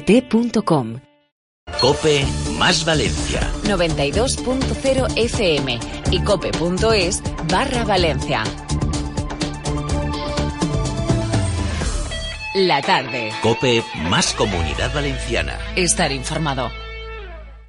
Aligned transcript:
gt.com. 0.00 1.00
Cope 1.80 2.24
más 2.58 2.84
Valencia. 2.84 3.40
92.0 3.64 5.16
FM 5.16 5.78
y 6.10 6.20
cope.es 6.20 7.22
barra 7.50 7.84
Valencia. 7.84 8.44
La 12.54 12.80
tarde. 12.82 13.30
Cope 13.42 13.82
más 14.08 14.32
Comunidad 14.34 14.94
Valenciana. 14.94 15.58
Estar 15.76 16.12
informado. 16.12 16.70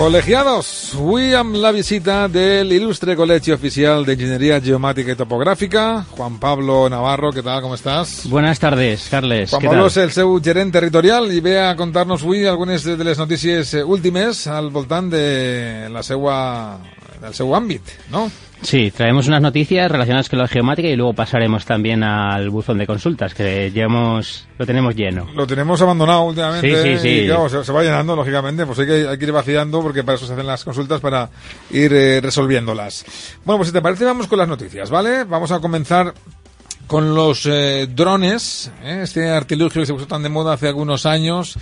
Colegiados, 0.00 0.96
amb 1.36 1.56
la 1.56 1.70
visita 1.72 2.26
del 2.26 2.72
ilustre 2.72 3.14
Colegio 3.14 3.54
Oficial 3.54 4.06
de 4.06 4.14
Ingeniería 4.14 4.58
Geomática 4.58 5.12
y 5.12 5.14
Topográfica, 5.14 6.06
Juan 6.16 6.38
Pablo 6.40 6.88
Navarro, 6.88 7.30
¿qué 7.32 7.42
tal? 7.42 7.60
¿Cómo 7.60 7.74
estás? 7.74 8.22
Buenas 8.24 8.58
tardes, 8.58 9.08
Carles. 9.10 9.50
Juan 9.50 9.60
Què 9.60 9.66
Pablo 9.66 9.82
tal? 9.82 9.90
és 9.92 9.98
el 10.00 10.14
seu 10.16 10.32
gerent 10.40 10.72
territorial 10.72 11.28
i 11.28 11.44
ve 11.44 11.58
a 11.60 11.76
contar-nos 11.76 12.24
avui 12.24 12.46
algunes 12.48 12.88
de 12.88 12.96
les 13.04 13.20
notícies 13.20 13.74
eh, 13.74 13.84
últimes 13.84 14.46
al 14.48 14.70
voltant 14.72 15.12
de 15.12 15.90
la 15.92 16.00
seua, 16.02 16.80
del 17.20 17.36
seu 17.36 17.52
àmbit, 17.52 17.92
no? 18.08 18.30
Sí, 18.62 18.90
traemos 18.90 19.26
unas 19.26 19.40
noticias 19.40 19.90
relacionadas 19.90 20.28
con 20.28 20.38
la 20.38 20.46
geomática 20.46 20.86
y 20.88 20.94
luego 20.94 21.14
pasaremos 21.14 21.64
también 21.64 22.02
al 22.02 22.50
buzón 22.50 22.76
de 22.76 22.86
consultas, 22.86 23.32
que 23.34 23.70
llevamos, 23.70 24.46
lo 24.58 24.66
tenemos 24.66 24.94
lleno. 24.94 25.28
Lo 25.34 25.46
tenemos 25.46 25.80
abandonado 25.80 26.24
últimamente 26.24 26.68
Sí, 26.82 26.98
sí, 26.98 26.98
sí. 26.98 27.08
y 27.20 27.26
claro, 27.26 27.48
se, 27.48 27.64
se 27.64 27.72
va 27.72 27.82
llenando, 27.82 28.14
lógicamente, 28.14 28.66
pues 28.66 28.78
hay 28.80 28.86
que, 28.86 29.08
hay 29.08 29.18
que 29.18 29.24
ir 29.24 29.32
vaciando 29.32 29.80
porque 29.80 30.04
para 30.04 30.16
eso 30.16 30.26
se 30.26 30.34
hacen 30.34 30.46
las 30.46 30.62
consultas, 30.62 31.00
para 31.00 31.30
ir 31.70 31.92
eh, 31.94 32.20
resolviéndolas. 32.20 33.04
Bueno, 33.44 33.58
pues 33.58 33.68
si 33.68 33.72
te 33.72 33.80
parece, 33.80 34.04
vamos 34.04 34.26
con 34.26 34.38
las 34.38 34.48
noticias, 34.48 34.90
¿vale? 34.90 35.24
Vamos 35.24 35.50
a 35.52 35.60
comenzar 35.60 36.12
con 36.86 37.14
los 37.14 37.46
eh, 37.46 37.88
drones, 37.88 38.70
¿eh? 38.82 39.00
este 39.04 39.30
artilugio 39.30 39.80
que 39.82 39.86
se 39.86 39.94
puso 39.94 40.06
tan 40.06 40.22
de 40.22 40.28
moda 40.28 40.52
hace 40.54 40.68
algunos 40.68 41.06
años 41.06 41.56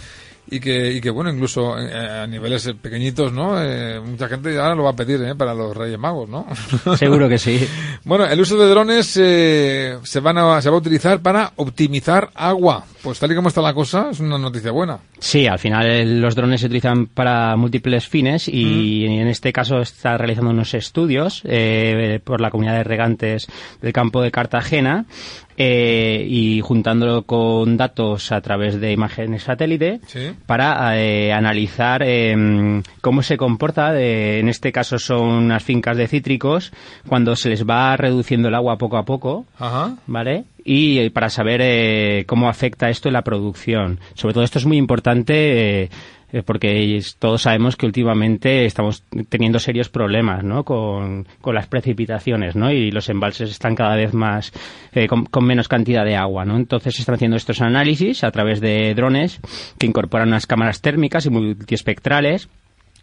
y 0.51 0.61
que, 0.61 0.93
y 0.93 1.01
que 1.01 1.11
bueno, 1.11 1.31
incluso 1.31 1.79
eh, 1.79 2.23
a 2.23 2.27
niveles 2.27 2.73
pequeñitos, 2.81 3.33
¿no? 3.33 3.63
Eh, 3.63 4.01
mucha 4.01 4.29
gente 4.29 4.59
ahora 4.59 4.75
lo 4.75 4.85
va 4.85 4.91
a 4.91 4.97
pedir, 4.97 5.23
¿eh? 5.23 5.35
Para 5.35 5.55
los 5.55 5.77
Reyes 5.77 5.99
Magos, 5.99 6.29
¿no? 6.29 6.47
Seguro 6.97 7.29
que 7.29 7.39
sí. 7.39 7.67
Bueno, 8.05 8.25
el 8.27 8.41
uso 8.41 8.57
de 8.57 8.69
drones 8.69 9.19
eh, 9.21 9.99
se, 10.03 10.21
van 10.21 10.39
a, 10.39 10.63
se 10.63 10.71
va 10.71 10.77
a 10.77 10.79
utilizar 10.79 11.21
para 11.21 11.53
optimizar 11.57 12.31
agua. 12.35 12.85
Pues 13.03 13.19
tal 13.19 13.33
y 13.33 13.35
como 13.35 13.49
está 13.49 13.61
la 13.61 13.75
cosa, 13.75 14.09
es 14.11 14.21
una 14.21 14.39
noticia 14.39 14.71
buena. 14.73 14.99
Sí, 15.19 15.47
al 15.47 15.59
final 15.59 15.87
eh, 15.87 16.05
los 16.05 16.35
drones 16.35 16.61
se 16.61 16.67
utilizan 16.67 17.07
para 17.07 17.55
múltiples 17.57 18.09
fines 18.09 18.49
y 18.49 19.05
en 19.07 19.29
este 19.29 19.53
caso 19.53 19.81
está 19.81 20.17
realizando 20.17 20.51
unos 20.51 20.75
estudios 20.75 21.43
eh, 21.45 22.21
por 22.25 22.41
la 22.41 22.51
comunidad 22.51 22.77
de 22.77 22.85
regantes 22.85 23.47
del 23.81 23.93
campo 23.93 24.21
de 24.23 24.31
Cartagena 24.31 25.07
eh, 25.61 26.25
y 26.29 26.61
juntándolo 26.61 27.23
con 27.23 27.77
datos 27.77 28.31
a 28.31 28.41
través 28.41 28.81
de 28.81 28.93
imágenes 28.93 29.43
satélite 29.43 30.01
Sí. 30.07 30.31
para 30.47 30.97
eh, 30.97 31.33
analizar 31.33 32.03
eh, 32.05 32.81
cómo 33.01 33.23
se 33.23 33.37
comporta, 33.37 33.99
eh, 34.01 34.39
en 34.39 34.49
este 34.49 34.71
caso 34.71 34.99
son 35.01 35.29
unas 35.29 35.65
fincas 35.65 35.97
de 35.97 36.07
cítricos, 36.07 36.73
cuando 37.09 37.35
se 37.35 37.49
les 37.49 37.65
va 37.67 37.97
reduciendo 37.97 38.49
el 38.49 38.55
agua 38.55 38.79
poco 38.79 38.97
a 38.97 39.05
poco, 39.05 39.47
Ajá. 39.59 39.97
¿vale? 40.07 40.45
Y 40.65 40.99
eh, 41.01 41.11
para 41.11 41.29
saber 41.29 41.61
eh, 41.63 42.25
cómo 42.29 42.49
afecta 42.49 42.89
esto 42.89 43.09
en 43.09 43.15
la 43.15 43.23
producción. 43.23 43.99
Sobre 44.15 44.35
todo 44.35 44.45
esto 44.45 44.59
es 44.61 44.67
muy 44.67 44.77
importante 44.77 45.91
eh, 46.33 46.43
porque 46.43 47.01
todos 47.19 47.43
sabemos 47.43 47.77
que 47.77 47.87
últimamente 47.87 48.67
estamos 48.67 49.05
teniendo 49.29 49.59
serios 49.59 49.89
problemas, 49.89 50.45
¿no? 50.45 50.65
Con, 50.65 51.27
con 51.41 51.55
las 51.55 51.67
precipitaciones, 51.67 52.57
¿no? 52.57 52.71
Y 52.71 52.91
los 52.91 53.09
embalses 53.09 53.51
están 53.51 53.75
cada 53.75 53.97
vez 53.97 54.15
más 54.15 54.53
eh, 54.93 55.07
con, 55.07 55.25
con 55.27 55.45
menos 55.45 55.69
cantidad 55.69 56.05
de 56.05 56.17
agua, 56.17 56.45
¿no? 56.45 56.57
Entonces 56.57 56.95
se 56.95 57.03
están 57.03 57.15
haciendo 57.15 57.37
estos 57.37 57.61
análisis 57.61 58.25
a 58.25 58.31
través 58.31 58.61
de 58.61 58.95
drones 58.95 59.41
que 59.79 59.87
incorporan 59.87 60.29
unas 60.29 60.47
cámaras 60.47 60.81
térmicas 60.81 61.27
y 61.27 61.31
multiespectrales 61.31 62.49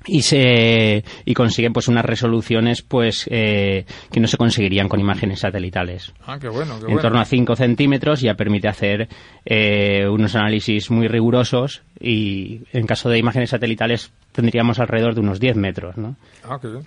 y 0.07 0.21
se 0.21 1.03
y 1.25 1.33
consiguen 1.33 1.73
pues 1.73 1.88
unas 1.88 2.05
resoluciones 2.05 2.81
pues 2.81 3.27
eh, 3.31 3.85
que 4.11 4.19
no 4.19 4.27
se 4.27 4.38
conseguirían 4.38 4.88
con 4.88 4.99
imágenes 4.99 5.39
satelitales 5.39 6.13
Ah, 6.25 6.38
qué 6.39 6.47
bueno, 6.49 6.75
qué 6.75 6.81
en 6.81 6.93
bueno. 6.93 7.01
torno 7.01 7.19
a 7.19 7.25
5 7.25 7.55
centímetros 7.55 8.21
ya 8.21 8.35
permite 8.35 8.67
hacer 8.67 9.07
eh, 9.45 10.07
unos 10.09 10.35
análisis 10.35 10.89
muy 10.91 11.07
rigurosos 11.07 11.81
y 11.99 12.61
en 12.73 12.85
caso 12.85 13.09
de 13.09 13.17
imágenes 13.17 13.49
satelitales 13.49 14.11
tendríamos 14.31 14.79
alrededor 14.79 15.15
de 15.15 15.21
unos 15.21 15.39
10 15.39 15.55
metros 15.55 15.97
¿no? 15.97 16.15
Ah, 16.44 16.57
qué 16.61 16.67
bien. 16.67 16.85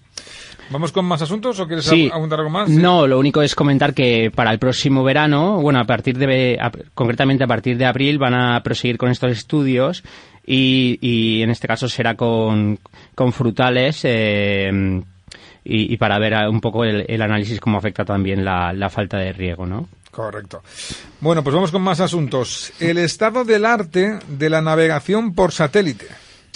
¿Vamos 0.70 0.92
con 0.92 1.06
más 1.06 1.22
asuntos 1.22 1.58
o 1.60 1.66
quieres 1.66 1.86
Sí. 1.86 2.10
algo 2.12 2.50
más? 2.50 2.68
Sí. 2.68 2.76
No, 2.76 3.06
lo 3.06 3.18
único 3.18 3.40
es 3.40 3.54
comentar 3.54 3.94
que 3.94 4.30
para 4.34 4.50
el 4.50 4.58
próximo 4.58 5.02
verano, 5.02 5.62
bueno, 5.62 5.80
a 5.80 5.84
partir 5.84 6.18
de, 6.18 6.58
a- 6.60 6.70
concretamente 6.92 7.42
a 7.42 7.46
partir 7.46 7.78
de 7.78 7.86
abril, 7.86 8.18
van 8.18 8.34
a 8.34 8.62
proseguir 8.62 8.98
con 8.98 9.10
estos 9.10 9.32
estudios 9.32 10.04
y, 10.50 10.98
y 11.02 11.42
en 11.42 11.50
este 11.50 11.68
caso 11.68 11.88
será 11.88 12.14
con, 12.14 12.78
con 13.14 13.34
frutales 13.34 14.00
eh, 14.04 14.70
y, 15.62 15.92
y 15.92 15.96
para 15.98 16.18
ver 16.18 16.34
un 16.48 16.60
poco 16.62 16.84
el, 16.84 17.04
el 17.06 17.20
análisis 17.20 17.60
cómo 17.60 17.76
afecta 17.76 18.04
también 18.04 18.42
la, 18.44 18.72
la 18.72 18.88
falta 18.88 19.18
de 19.18 19.34
riego, 19.34 19.66
¿no? 19.66 19.88
Correcto. 20.10 20.62
Bueno, 21.20 21.44
pues 21.44 21.54
vamos 21.54 21.70
con 21.70 21.82
más 21.82 22.00
asuntos. 22.00 22.72
El 22.80 22.96
estado 22.96 23.44
del 23.44 23.66
arte 23.66 24.18
de 24.26 24.48
la 24.50 24.62
navegación 24.62 25.34
por 25.34 25.52
satélite. 25.52 26.06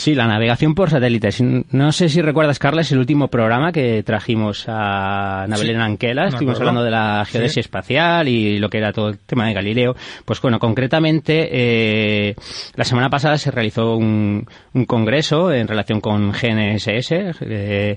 Sí, 0.02 0.16
la 0.16 0.26
navegación 0.26 0.74
por 0.74 0.90
satélites. 0.90 1.40
No 1.70 1.92
sé 1.92 2.08
si 2.08 2.22
recuerdas, 2.22 2.58
Carles, 2.58 2.90
el 2.90 2.98
último 2.98 3.28
programa 3.28 3.70
que 3.70 4.02
trajimos 4.02 4.68
a 4.68 5.44
Ana 5.44 5.56
Sí, 5.56 5.70
Anquela. 5.70 6.26
Estuvimos 6.26 6.58
hablando 6.58 6.82
de 6.82 6.90
la 6.90 7.24
geodesia 7.24 7.52
Sí. 7.54 7.60
espacial 7.60 8.26
y 8.26 8.58
lo 8.58 8.68
que 8.68 8.78
era 8.78 8.92
todo 8.92 9.10
el 9.10 9.18
tema 9.20 9.46
de 9.46 9.52
Galileo. 9.54 9.94
Pues 10.24 10.42
bueno, 10.42 10.58
concretamente, 10.58 11.50
eh, 11.52 12.34
la 12.74 12.82
semana 12.82 13.10
pasada 13.10 13.38
se 13.38 13.52
realizó 13.52 13.94
un, 13.94 14.44
un 14.74 14.84
congreso 14.86 15.52
en 15.52 15.68
relación 15.68 16.00
con 16.00 16.32
GNSS 16.32 17.12
eh, 17.42 17.96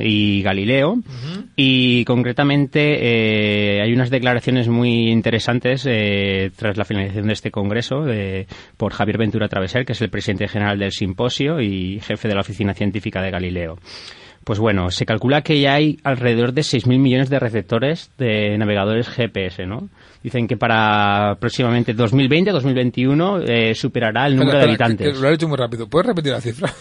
y 0.00 0.42
Galileo. 0.42 0.96
Y 1.54 2.04
concretamente 2.04 3.76
eh, 3.76 3.80
hay 3.80 3.92
unas 3.92 4.10
declaraciones 4.10 4.66
muy 4.66 5.08
interesantes 5.12 5.86
eh, 5.88 6.50
tras 6.56 6.76
la 6.76 6.84
finalización 6.84 7.28
de 7.28 7.32
este 7.32 7.52
congreso 7.52 8.06
por 8.76 8.92
Javier 8.92 9.18
Ventura 9.18 9.46
Traveser, 9.46 9.86
que 9.86 9.92
es 9.92 10.02
el 10.02 10.10
presidente 10.10 10.48
general 10.48 10.80
del 10.80 10.90
simposio 10.90 11.27
Y 11.60 12.00
jefe 12.00 12.28
de 12.28 12.34
la 12.34 12.40
Oficina 12.40 12.74
Científica 12.74 13.22
de 13.22 13.30
Galileo. 13.30 13.78
Pues 14.44 14.58
bueno, 14.58 14.90
se 14.90 15.04
calcula 15.04 15.42
que 15.42 15.60
ya 15.60 15.74
hay 15.74 15.98
alrededor 16.04 16.54
de 16.54 16.62
6.000 16.62 16.98
millones 16.98 17.28
de 17.28 17.38
receptores 17.38 18.10
de 18.16 18.56
navegadores 18.56 19.08
GPS, 19.08 19.66
¿no? 19.66 19.90
Dicen 20.22 20.46
que 20.48 20.56
para 20.56 21.36
próximamente 21.40 21.94
2020-2021 21.96 23.44
eh, 23.46 23.74
superará 23.74 24.26
el 24.26 24.36
número 24.36 24.58
Espera, 24.58 24.66
de 24.66 24.72
espera, 24.72 24.76
que- 24.76 24.92
habitantes. 24.94 25.14
que 25.16 25.22
lo 25.22 25.28
he 25.30 25.34
hecho 25.34 25.48
muy 25.48 25.56
rápido. 25.56 25.88
¿Puedes 25.88 26.06
repetir 26.06 26.32
la 26.32 26.40
cifra? 26.40 26.72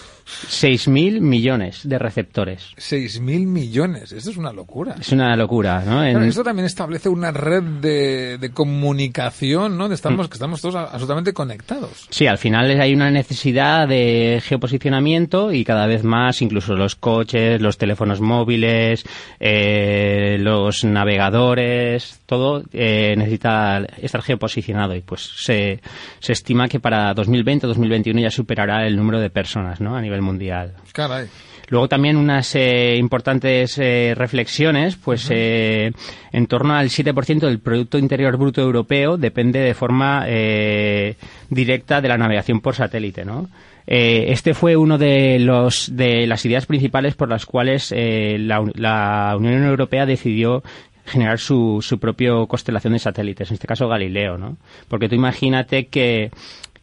6.000 0.49 1.21
millones 1.21 1.81
de 1.87 1.97
receptores. 1.99 2.71
6.000 2.77 3.45
millones. 3.47 4.11
Esto 4.11 4.31
es 4.31 4.37
una 4.37 4.51
locura. 4.51 4.95
Es 4.99 5.11
una 5.11 5.35
locura, 5.35 5.83
¿no? 5.85 6.03
En- 6.03 6.11
Claro, 6.13 6.25
esto 6.25 6.43
también 6.43 6.65
establece 6.65 7.09
una 7.09 7.31
red 7.31 7.63
de, 7.63 8.37
de 8.37 8.49
comunicación, 8.51 9.77
¿no? 9.77 9.87
De 9.87 9.95
estamos, 9.95 10.27
que 10.27 10.33
estamos 10.33 10.61
todos 10.61 10.75
absolutamente 10.75 11.33
conectados. 11.33 12.07
Sí, 12.09 12.27
al 12.27 12.37
final 12.37 12.79
hay 12.81 12.93
una 12.93 13.09
necesidad 13.11 13.87
de 13.87 14.41
geoposicionamiento 14.43 15.51
y 15.53 15.63
cada 15.63 15.85
vez 15.87 16.03
más, 16.03 16.41
incluso 16.41 16.75
los 16.75 16.95
coches, 16.95 17.61
los 17.61 17.77
teléfonos 17.77 18.19
móviles, 18.19 19.05
eh, 19.39 20.37
los 20.39 20.83
navegadores, 20.83 22.19
todo 22.25 22.63
eh, 22.73 23.15
necesita 23.27 23.85
estar 24.01 24.21
geoposicionado 24.21 24.95
y 24.95 25.01
pues 25.01 25.21
se, 25.21 25.79
se 26.19 26.33
estima 26.33 26.67
que 26.67 26.79
para 26.79 27.13
2020-2021 27.13 28.21
ya 28.21 28.31
superará 28.31 28.87
el 28.87 28.95
número 28.95 29.19
de 29.19 29.29
personas, 29.29 29.81
¿no? 29.81 29.95
A 29.95 30.01
nivel 30.01 30.21
mundial. 30.21 30.73
Caray. 30.93 31.27
Luego 31.69 31.89
también 31.89 32.15
unas 32.15 32.55
eh, 32.55 32.95
importantes 32.97 33.77
eh, 33.77 34.13
reflexiones, 34.15 34.95
pues 34.95 35.27
eh, 35.31 35.91
en 36.31 36.47
torno 36.47 36.73
al 36.73 36.87
7% 36.87 37.39
del 37.39 37.59
Producto 37.59 37.97
Interior 37.97 38.37
Bruto 38.37 38.61
Europeo 38.61 39.17
depende 39.17 39.59
de 39.59 39.73
forma 39.73 40.23
eh, 40.27 41.15
directa 41.49 41.99
de 41.99 42.07
la 42.07 42.17
navegación 42.17 42.61
por 42.61 42.75
satélite, 42.75 43.25
¿no? 43.25 43.49
Eh, 43.85 44.31
este 44.31 44.53
fue 44.53 44.75
uno 44.75 44.97
de 44.97 45.39
los 45.39 45.95
de 45.95 46.27
las 46.27 46.45
ideas 46.45 46.65
principales 46.65 47.15
por 47.15 47.29
las 47.29 47.45
cuales 47.45 47.93
la, 47.95 48.61
la 48.75 49.35
Unión 49.37 49.63
Europea 49.63 50.05
decidió 50.05 50.61
generar 51.07 51.39
su, 51.39 51.79
su 51.81 51.99
propio 51.99 52.47
constelación 52.47 52.93
de 52.93 52.99
satélites, 52.99 53.49
en 53.49 53.55
este 53.55 53.67
caso 53.67 53.87
Galileo, 53.87 54.37
¿no? 54.37 54.57
Porque 54.87 55.09
tú 55.09 55.15
imagínate 55.15 55.87
que 55.87 56.31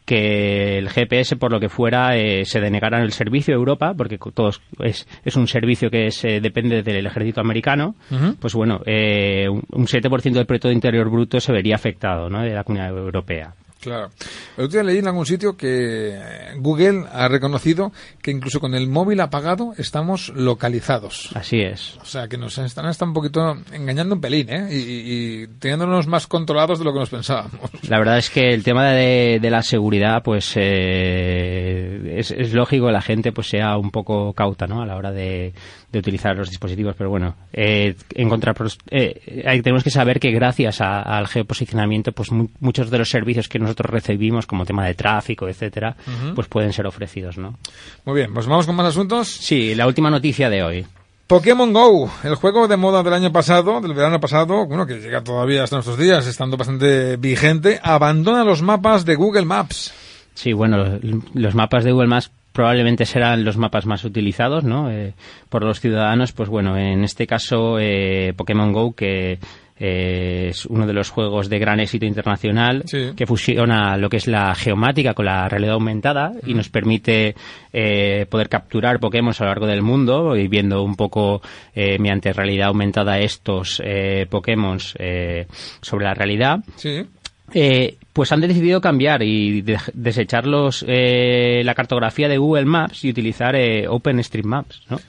que 0.05 0.77
el 0.77 0.89
GPS, 0.89 1.35
por 1.35 1.51
lo 1.51 1.59
que 1.59 1.67
fuera, 1.67 2.15
eh, 2.15 2.45
se 2.45 2.61
denegara 2.61 3.01
el 3.01 3.11
servicio 3.11 3.55
a 3.55 3.57
Europa, 3.57 3.93
porque 3.97 4.19
todos 4.33 4.61
es, 4.79 5.07
es 5.25 5.35
un 5.35 5.47
servicio 5.47 5.89
que 5.89 6.11
se 6.11 6.39
depende 6.39 6.83
del 6.83 7.07
ejército 7.07 7.41
americano, 7.41 7.95
pues 8.39 8.53
bueno, 8.53 8.81
eh, 8.85 9.47
un 9.49 9.63
un 9.71 9.87
7% 9.87 10.33
del 10.33 10.45
Producto 10.45 10.71
Interior 10.71 11.09
Bruto 11.09 11.39
se 11.39 11.51
vería 11.51 11.75
afectado 11.75 12.29
¿no? 12.29 12.41
de 12.41 12.51
la 12.51 12.63
Comunidad 12.63 12.95
Europea. 12.95 13.53
Claro. 13.85 14.09
El 14.57 14.65
otro 14.65 14.79
día 14.81 14.83
leí 14.83 14.97
en 14.97 15.07
algún 15.07 15.25
sitio 15.25 15.55
que 15.55 16.19
Google 16.57 17.05
ha 17.13 17.27
reconocido 17.29 17.91
que 18.21 18.31
incluso 18.31 18.59
con 18.59 18.75
el 18.75 18.89
móvil 18.89 19.21
apagado 19.21 19.73
estamos 19.77 20.29
localizados. 20.35 21.29
Así 21.35 21.61
es. 21.61 21.97
O 22.01 22.05
sea, 22.05 22.27
que 22.27 22.37
nos 22.37 22.57
están 22.57 22.85
hasta 22.87 23.05
un 23.05 23.13
poquito 23.13 23.55
engañando 23.71 24.15
un 24.15 24.21
pelín, 24.21 24.49
¿eh? 24.49 24.67
Y, 24.71 24.75
y- 24.75 25.43
y 25.43 25.47
teniéndonos 25.59 26.07
más 26.07 26.27
controlados 26.27 26.79
de 26.79 26.85
lo 26.85 26.93
que 26.93 26.99
nos 26.99 27.09
pensábamos. 27.09 27.59
La 27.87 27.99
verdad 27.99 28.17
es 28.17 28.29
que 28.29 28.53
el 28.53 28.63
tema 28.63 28.89
de, 28.91 29.39
de 29.41 29.49
la 29.51 29.61
seguridad, 29.61 30.21
pues 30.23 30.53
eh, 30.55 32.15
es, 32.17 32.31
es 32.31 32.53
lógico 32.53 32.87
que 32.87 32.91
la 32.91 33.01
gente 33.01 33.31
pues 33.31 33.47
sea 33.47 33.77
un 33.77 33.91
poco 33.91 34.33
cauta, 34.33 34.67
¿no? 34.67 34.81
A 34.81 34.85
la 34.85 34.95
hora 34.95 35.11
de, 35.11 35.53
de 35.95 35.99
utilizar 35.99 36.35
los 36.35 36.49
dispositivos, 36.49 36.93
pero 36.97 37.09
bueno, 37.09 37.35
eh, 37.53 37.95
en 38.15 38.29
contrapros- 38.29 38.77
eh, 38.91 39.61
tenemos 39.63 39.81
que 39.81 39.89
saber 39.89 40.19
que 40.19 40.31
gracias 40.31 40.81
a- 40.81 41.01
al 41.01 41.27
geoposicionamiento, 41.27 42.11
pues 42.11 42.31
mu- 42.33 42.49
muchos 42.59 42.89
de 42.91 42.97
los 42.97 43.09
servicios 43.09 43.47
que 43.47 43.59
nosotros 43.59 43.89
recibimos, 43.89 44.45
como 44.45 44.65
tema 44.65 44.85
de 44.85 44.93
tráfico, 44.93 45.47
etcétera, 45.47 45.95
pues 46.35 46.47
pueden 46.49 46.73
ser 46.73 46.85
ofrecidos, 46.85 47.37
¿no? 47.37 47.57
Muy 48.03 48.15
bien, 48.15 48.33
pues 48.33 48.45
vamos 48.45 48.65
con 48.65 48.75
más 48.75 48.87
asuntos. 48.87 49.29
Sí, 49.29 49.73
la 49.73 49.87
última 49.87 50.09
noticia 50.09 50.49
de 50.49 50.63
hoy. 50.63 50.85
Pokémon 51.27 51.71
Go, 51.73 52.11
el 52.23 52.35
juego 52.35 52.67
de 52.67 52.75
moda 52.77 53.01
del 53.01 53.13
año 53.13 53.31
pasado, 53.31 53.79
del 53.81 53.93
verano 53.93 54.19
pasado, 54.19 54.65
bueno, 54.67 54.85
que 54.85 54.99
llega 54.99 55.23
todavía 55.23 55.63
hasta 55.63 55.77
nuestros 55.77 55.97
días, 55.97 56.27
estando 56.27 56.57
bastante 56.57 57.15
vigente, 57.17 57.79
abandona 57.81 58.43
los 58.43 58.61
mapas 58.61 59.05
de 59.05 59.15
Google 59.15 59.45
Maps. 59.45 59.93
Sí, 60.33 60.51
bueno, 60.53 60.77
los, 60.77 60.99
los 61.33 61.55
mapas 61.55 61.83
de 61.85 61.93
Google 61.93 62.09
Maps 62.09 62.29
probablemente 62.55 63.05
serán 63.05 63.43
los 63.43 63.57
mapas 63.57 63.85
más 63.85 64.03
utilizados, 64.05 64.63
¿no? 64.63 64.89
Eh, 64.89 65.13
por 65.49 65.63
los 65.63 65.81
ciudadanos, 65.81 66.31
pues 66.31 66.47
bueno, 66.49 66.77
en 66.77 67.03
este 67.03 67.27
caso 67.27 67.77
eh, 67.79 68.33
Pokémon 68.35 68.71
Go, 68.71 68.95
que 68.95 69.37
eh, 69.77 70.47
es 70.51 70.65
uno 70.65 70.87
de 70.87 70.93
los 70.93 71.09
juegos 71.09 71.49
de 71.49 71.59
gran 71.59 71.81
éxito 71.81 72.05
internacional, 72.05 72.83
Sí. 72.85 73.09
que 73.13 73.25
fusiona 73.27 73.97
lo 73.97 74.07
que 74.07 74.15
es 74.17 74.27
la 74.27 74.55
geomática 74.55 75.13
con 75.13 75.25
la 75.25 75.49
realidad 75.49 75.73
aumentada 75.73 76.31
y 76.47 76.53
nos 76.53 76.69
permite 76.69 77.35
eh, 77.73 78.25
poder 78.29 78.47
capturar 78.47 79.01
Pokémon 79.01 79.33
a 79.37 79.43
lo 79.43 79.49
largo 79.49 79.67
del 79.67 79.81
mundo 79.81 80.37
y 80.37 80.47
viendo 80.47 80.81
un 80.81 80.95
poco 80.95 81.41
eh, 81.73 81.99
mediante 81.99 82.31
realidad 82.31 82.69
aumentada 82.69 83.19
estos 83.19 83.81
eh, 83.83 84.27
Pokémon 84.29 84.77
eh, 84.97 85.45
sobre 85.81 86.05
la 86.05 86.13
realidad. 86.13 86.59
Sí. 86.77 87.03
Eh, 87.53 87.97
pues 88.11 88.31
han 88.31 88.41
decidido 88.41 88.81
cambiar 88.81 89.21
y 89.23 89.61
de- 89.61 89.77
desechar 89.93 90.47
los, 90.47 90.83
eh, 90.87 91.61
la 91.63 91.75
cartografía 91.75 92.27
de 92.27 92.37
Google 92.37 92.65
Maps 92.65 93.03
y 93.05 93.09
utilizar 93.11 93.55
eh, 93.55 93.87
OpenStreetMaps, 93.87 94.83
¿no? 94.89 94.99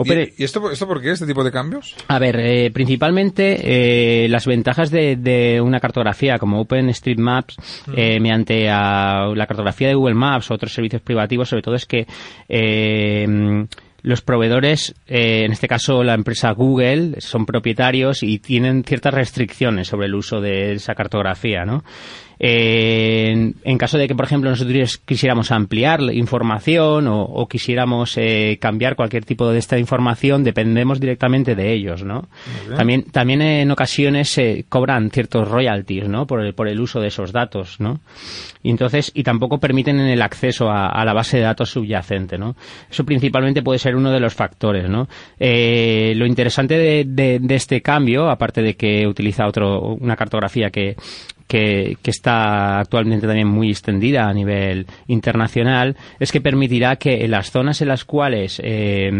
Open- 0.00 0.30
¿Y, 0.38 0.44
esto, 0.44 0.70
esto 0.70 0.86
por 0.86 1.02
qué, 1.02 1.10
este 1.10 1.26
tipo 1.26 1.42
de 1.42 1.50
cambios? 1.50 1.96
a 2.06 2.18
ver, 2.20 2.38
eh, 2.38 2.70
principalmente 2.72 4.24
eh, 4.24 4.28
las 4.28 4.46
ventajas 4.46 4.90
de, 4.92 5.16
de 5.16 5.60
una 5.60 5.80
cartografía 5.80 6.38
como 6.38 6.60
OpenStreetMaps 6.60 7.56
eh, 7.96 8.20
mediante 8.20 8.70
a 8.70 9.26
la 9.34 9.46
cartografía 9.48 9.88
de 9.88 9.94
Google 9.94 10.14
Maps 10.14 10.50
o 10.50 10.54
otros 10.54 10.72
servicios 10.72 11.02
privativos, 11.02 11.48
sobre 11.48 11.62
todo 11.62 11.74
es 11.74 11.84
que 11.86 12.06
eh, 12.48 13.66
los 14.08 14.22
proveedores, 14.22 14.94
eh, 15.06 15.44
en 15.44 15.52
este 15.52 15.68
caso 15.68 16.02
la 16.02 16.14
empresa 16.14 16.50
Google, 16.52 17.20
son 17.20 17.44
propietarios 17.44 18.22
y 18.22 18.38
tienen 18.38 18.82
ciertas 18.82 19.12
restricciones 19.12 19.88
sobre 19.88 20.06
el 20.06 20.14
uso 20.14 20.40
de 20.40 20.72
esa 20.72 20.94
cartografía, 20.94 21.66
¿no? 21.66 21.84
Eh, 22.40 23.52
en, 23.64 23.78
caso 23.78 23.98
de 23.98 24.06
que, 24.08 24.14
por 24.14 24.24
ejemplo, 24.24 24.50
nosotros 24.50 24.98
quisiéramos 24.98 25.50
ampliar 25.50 26.00
la 26.00 26.12
información 26.12 27.06
o, 27.08 27.22
o 27.22 27.48
quisiéramos 27.48 28.16
eh, 28.16 28.58
cambiar 28.60 28.96
cualquier 28.96 29.24
tipo 29.24 29.50
de 29.50 29.58
esta 29.58 29.78
información, 29.78 30.44
dependemos 30.44 31.00
directamente 31.00 31.54
de 31.54 31.72
ellos, 31.72 32.04
¿no? 32.04 32.28
También, 32.76 33.04
también 33.04 33.42
en 33.42 33.70
ocasiones 33.70 34.28
se 34.28 34.64
cobran 34.68 35.10
ciertos 35.10 35.48
royalties, 35.48 36.08
¿no? 36.08 36.26
Por 36.26 36.44
el, 36.44 36.54
por 36.54 36.68
el 36.68 36.80
uso 36.80 37.00
de 37.00 37.08
esos 37.08 37.32
datos, 37.32 37.80
¿no? 37.80 38.00
Y 38.62 38.70
entonces, 38.70 39.10
y 39.14 39.22
tampoco 39.22 39.58
permiten 39.58 39.98
el 40.00 40.22
acceso 40.22 40.70
a, 40.70 40.88
a 40.88 41.04
la 41.04 41.12
base 41.12 41.38
de 41.38 41.44
datos 41.44 41.70
subyacente, 41.70 42.38
¿no? 42.38 42.56
Eso 42.90 43.04
principalmente 43.04 43.62
puede 43.62 43.78
ser 43.78 43.96
uno 43.96 44.10
de 44.10 44.20
los 44.20 44.34
factores, 44.34 44.88
¿no? 44.88 45.08
Eh, 45.38 46.12
lo 46.16 46.26
interesante 46.26 46.76
de, 46.76 47.04
de- 47.06 47.38
de 47.40 47.54
este 47.54 47.80
cambio, 47.82 48.28
aparte 48.30 48.62
de 48.62 48.74
que 48.74 49.06
utiliza 49.06 49.46
otro, 49.46 49.80
una 49.94 50.16
cartografía 50.16 50.70
que, 50.70 50.96
que, 51.48 51.96
que 52.02 52.10
está 52.12 52.78
actualmente 52.78 53.26
también 53.26 53.48
muy 53.48 53.70
extendida 53.70 54.28
a 54.28 54.32
nivel 54.34 54.86
internacional, 55.08 55.96
es 56.20 56.30
que 56.30 56.40
permitirá 56.40 56.96
que 56.96 57.24
en 57.24 57.32
las 57.32 57.50
zonas 57.50 57.82
en 57.82 57.88
las 57.88 58.04
cuales 58.04 58.60
eh, 58.62 59.10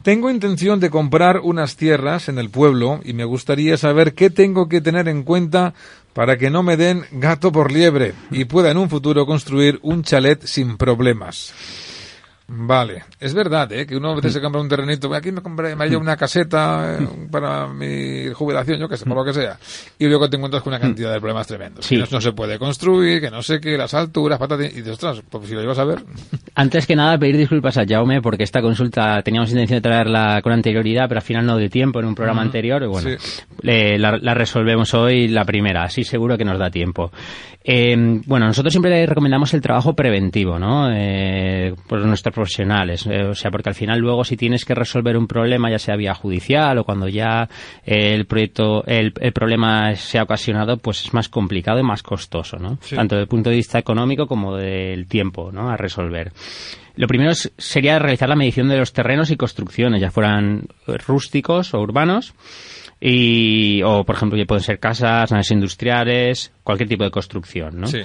Tengo 0.07 0.31
intención 0.31 0.79
de 0.79 0.89
comprar 0.89 1.41
unas 1.43 1.75
tierras 1.75 2.29
en 2.29 2.39
el 2.39 2.49
pueblo 2.49 3.01
y 3.03 3.13
me 3.13 3.25
gustaría 3.25 3.77
saber 3.77 4.15
qué 4.15 4.31
tengo 4.31 4.69
que 4.69 4.81
tener 4.81 5.09
en 5.09 5.25
cuenta 5.25 5.75
para 6.13 6.39
que 6.39 6.49
no 6.49 6.63
me 6.63 6.77
den 6.77 7.03
gato 7.11 7.51
por 7.51 7.73
liebre 7.73 8.15
y 8.31 8.45
pueda 8.45 8.71
en 8.71 8.77
un 8.77 8.89
futuro 8.89 9.27
construir 9.27 9.81
un 9.83 10.05
chalet 10.05 10.47
sin 10.47 10.77
problemas. 10.77 11.53
Vale, 12.49 13.03
es 13.19 13.35
verdad, 13.35 13.73
¿eh? 13.73 13.87
que 13.87 13.97
uno 13.97 14.13
a 14.13 14.15
veces 14.15 14.35
se 14.35 14.41
compra 14.41 14.61
un 14.61 14.69
terrenito, 14.69 15.13
aquí 15.13 15.33
me 15.33 15.41
compré, 15.41 15.75
me 15.75 15.85
hallo 15.85 15.99
una 15.99 16.17
caseta 16.17 16.97
eh, 17.01 17.09
para 17.31 17.67
mi 17.67 18.33
jubilación, 18.33 18.79
yo 18.79 18.89
qué 18.89 18.97
sé, 18.97 19.05
por 19.05 19.17
lo 19.17 19.25
que 19.25 19.33
sea, 19.33 19.59
y 19.99 20.07
luego 20.07 20.31
te 20.31 20.37
encuentras 20.37 20.63
con 20.63 20.73
una 20.73 20.79
cantidad 20.81 21.13
de 21.13 21.19
problemas 21.19 21.49
tremendos. 21.49 21.85
Sí. 21.85 21.97
Que 21.97 22.03
no, 22.03 22.07
no 22.13 22.21
se 22.21 22.33
puede 22.33 22.57
construir, 22.59 23.21
que 23.21 23.31
no 23.33 23.43
sé 23.43 23.59
qué, 23.61 23.77
las 23.77 23.95
alturas, 23.95 24.39
patatín, 24.39 24.67
y 24.67 24.77
dices, 24.77 24.93
ostras, 24.93 25.23
pues 25.29 25.49
si 25.49 25.55
lo 25.55 25.63
ibas 25.63 25.79
a 25.81 25.85
ver, 25.85 26.05
Antes 26.55 26.87
que 26.87 26.97
nada, 26.97 27.19
pedir 27.19 27.37
disculpas 27.37 27.77
a 27.79 27.85
Jaume 27.87 28.23
porque 28.23 28.45
esta 28.45 28.63
consulta 28.63 29.21
teníamos 29.23 29.51
intención 29.51 29.79
de 29.79 29.83
traerla 29.83 30.41
con 30.41 30.53
anterioridad, 30.53 31.07
pero 31.09 31.19
al 31.19 31.25
final 31.27 31.45
no 31.45 31.57
de 31.59 31.69
tiempo 31.69 31.99
en 32.01 32.07
un 32.07 32.15
programa 32.15 32.41
anterior. 32.43 32.83
Y 32.83 32.87
bueno, 32.87 33.11
Sí. 33.11 33.43
la, 33.63 34.17
la 34.17 34.35
resolvemos 34.35 34.95
hoy 34.95 35.29
la 35.29 35.45
primera, 35.45 35.83
así 35.83 36.03
seguro 36.05 36.39
que 36.39 36.45
nos 36.47 36.59
da 36.59 36.71
tiempo. 36.71 37.11
Eh, 37.63 37.95
bueno, 38.27 38.47
nosotros 38.47 38.73
siempre 38.73 38.91
le 38.93 39.05
recomendamos 39.07 39.53
el 39.53 39.61
trabajo 39.61 39.95
preventivo, 39.95 40.59
¿no? 40.59 40.89
Eh, 40.95 41.75
por 41.89 41.99
nuestros 42.07 42.33
profesionales. 42.37 43.07
Eh, 43.07 43.25
o 43.25 43.35
sea, 43.35 43.51
porque 43.51 43.71
al 43.71 43.75
final 43.75 43.99
luego 43.99 44.25
si 44.25 44.37
tienes 44.37 44.65
que 44.65 44.75
resolver 44.75 45.17
un 45.17 45.27
problema, 45.27 45.71
ya 45.71 45.79
sea 45.79 45.97
vía 45.97 46.15
judicial 46.15 46.79
o 46.79 46.85
cuando 46.85 47.09
ya 47.09 47.49
eh, 47.85 48.15
el 48.15 48.27
proyecto, 48.27 48.85
el, 48.87 49.13
el 49.21 49.33
problema 49.33 49.97
se 49.97 50.19
ha 50.19 50.23
ocasionado, 50.23 50.77
pues 50.77 51.05
es 51.05 51.13
más 51.13 51.29
complicado 51.29 51.81
y 51.81 51.83
más 51.83 52.03
costoso, 52.03 52.59
¿no? 52.59 52.79
Sí. 52.83 52.95
Tanto 52.95 53.17
desde 53.17 53.23
el 53.25 53.29
punto 53.29 53.51
de 53.51 53.57
vista 53.57 53.79
económico 53.79 54.27
como 54.27 54.57
del 54.57 55.09
tiempo, 55.09 55.51
¿no? 55.51 55.69
A 55.71 55.77
resolver. 55.77 56.33
Lo 56.95 57.09
primero 57.09 57.33
sería 57.35 57.99
realizar 57.99 58.29
la 58.29 58.37
medición 58.37 58.69
de 58.69 58.79
los 58.79 58.93
terrenos 58.93 59.31
y 59.31 59.37
construcciones, 59.37 60.01
ya 60.01 60.11
fueran 60.11 60.69
rústicos 60.87 61.75
o 61.75 61.81
urbanos, 61.81 62.35
y, 63.01 63.83
o 63.83 64.05
por 64.05 64.17
ejemplo, 64.17 64.43
pueden 64.47 64.63
ser 64.65 64.79
casas, 64.79 65.31
naves 65.31 65.51
industriales, 65.51 66.53
cualquier 66.63 66.89
tipo 66.89 67.05
de 67.05 67.11
construcción, 67.11 67.81
¿no? 67.81 67.87
Sí. 67.87 68.01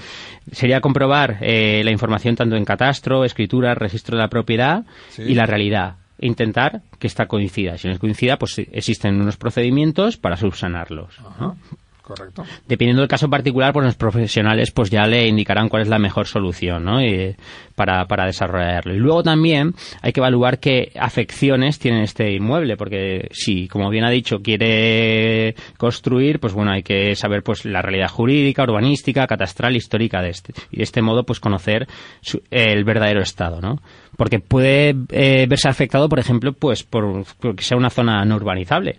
Sería 0.51 0.81
comprobar 0.81 1.37
eh, 1.41 1.81
la 1.83 1.91
información 1.91 2.35
tanto 2.35 2.55
en 2.55 2.65
catastro, 2.65 3.23
escritura, 3.23 3.73
registro 3.75 4.17
de 4.17 4.23
la 4.23 4.29
propiedad 4.29 4.83
Sí. 5.09 5.23
y 5.23 5.33
la 5.35 5.45
realidad. 5.45 5.95
Intentar 6.19 6.81
que 6.99 7.07
esta 7.07 7.25
coincida. 7.25 7.77
Si 7.77 7.87
no 7.87 7.97
coincida, 7.97 8.37
pues 8.37 8.59
existen 8.59 9.19
unos 9.19 9.37
procedimientos 9.37 10.17
para 10.17 10.37
subsanarlos. 10.37 11.17
¿no? 11.39 11.57
Correcto. 12.01 12.43
Dependiendo 12.67 13.01
del 13.01 13.09
caso 13.09 13.29
particular, 13.29 13.73
pues 13.73 13.85
los 13.85 13.95
profesionales 13.95 14.71
pues 14.71 14.89
ya 14.89 15.05
le 15.07 15.27
indicarán 15.27 15.69
cuál 15.69 15.83
es 15.83 15.87
la 15.87 15.99
mejor 15.99 16.27
solución 16.27 16.83
¿no? 16.83 17.01
Y, 17.03 17.35
para, 17.75 18.05
para 18.05 18.25
desarrollarlo. 18.25 18.93
Y 18.93 18.97
luego 18.99 19.23
también 19.23 19.73
hay 20.01 20.11
que 20.11 20.19
evaluar 20.19 20.59
qué 20.59 20.91
afecciones 20.99 21.79
tiene 21.79 22.03
este 22.03 22.31
inmueble, 22.31 22.77
porque 22.77 23.27
si, 23.31 23.67
como 23.67 23.89
bien 23.89 24.03
ha 24.03 24.09
dicho, 24.09 24.41
quiere 24.41 25.55
construir, 25.77 26.39
pues 26.39 26.53
bueno, 26.53 26.71
hay 26.71 26.83
que 26.83 27.15
saber 27.15 27.43
pues 27.43 27.65
la 27.65 27.81
realidad 27.81 28.09
jurídica, 28.09 28.63
urbanística, 28.63 29.25
catastral, 29.27 29.75
histórica 29.75 30.21
de 30.21 30.29
este. 30.29 30.53
Y 30.71 30.77
de 30.77 30.83
este 30.83 31.01
modo, 31.01 31.23
pues 31.23 31.39
conocer 31.39 31.87
su- 32.21 32.41
el 32.51 32.83
verdadero 32.83 33.21
estado, 33.21 33.61
¿no? 33.61 33.81
Porque 34.17 34.39
puede 34.39 34.95
eh, 35.09 35.45
verse 35.49 35.69
afectado, 35.69 36.07
por 36.09 36.19
ejemplo, 36.19 36.53
pues 36.53 36.83
por, 36.83 37.23
porque 37.39 37.63
sea 37.63 37.77
una 37.77 37.89
zona 37.89 38.23
no 38.25 38.35
urbanizable 38.35 38.97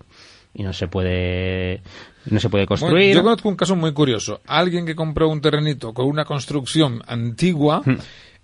y 0.54 0.62
no 0.62 0.73
se 0.73 0.88
puede 0.88 1.82
no 2.26 2.41
se 2.41 2.49
puede 2.49 2.67
Bueno, 2.67 2.81
construir. 2.81 3.14
yo 3.14 3.23
conozco 3.23 3.49
un 3.49 3.57
caso 3.57 3.76
muy 3.76 3.93
curioso. 3.93 4.41
Alguien 4.47 4.87
que 4.87 4.95
compró 4.95 5.29
un 5.29 5.41
terrenito 5.41 5.93
con 5.93 6.07
una 6.07 6.25
construcción 6.25 7.02
antigua, 7.07 7.83
Hmm. 7.85 7.97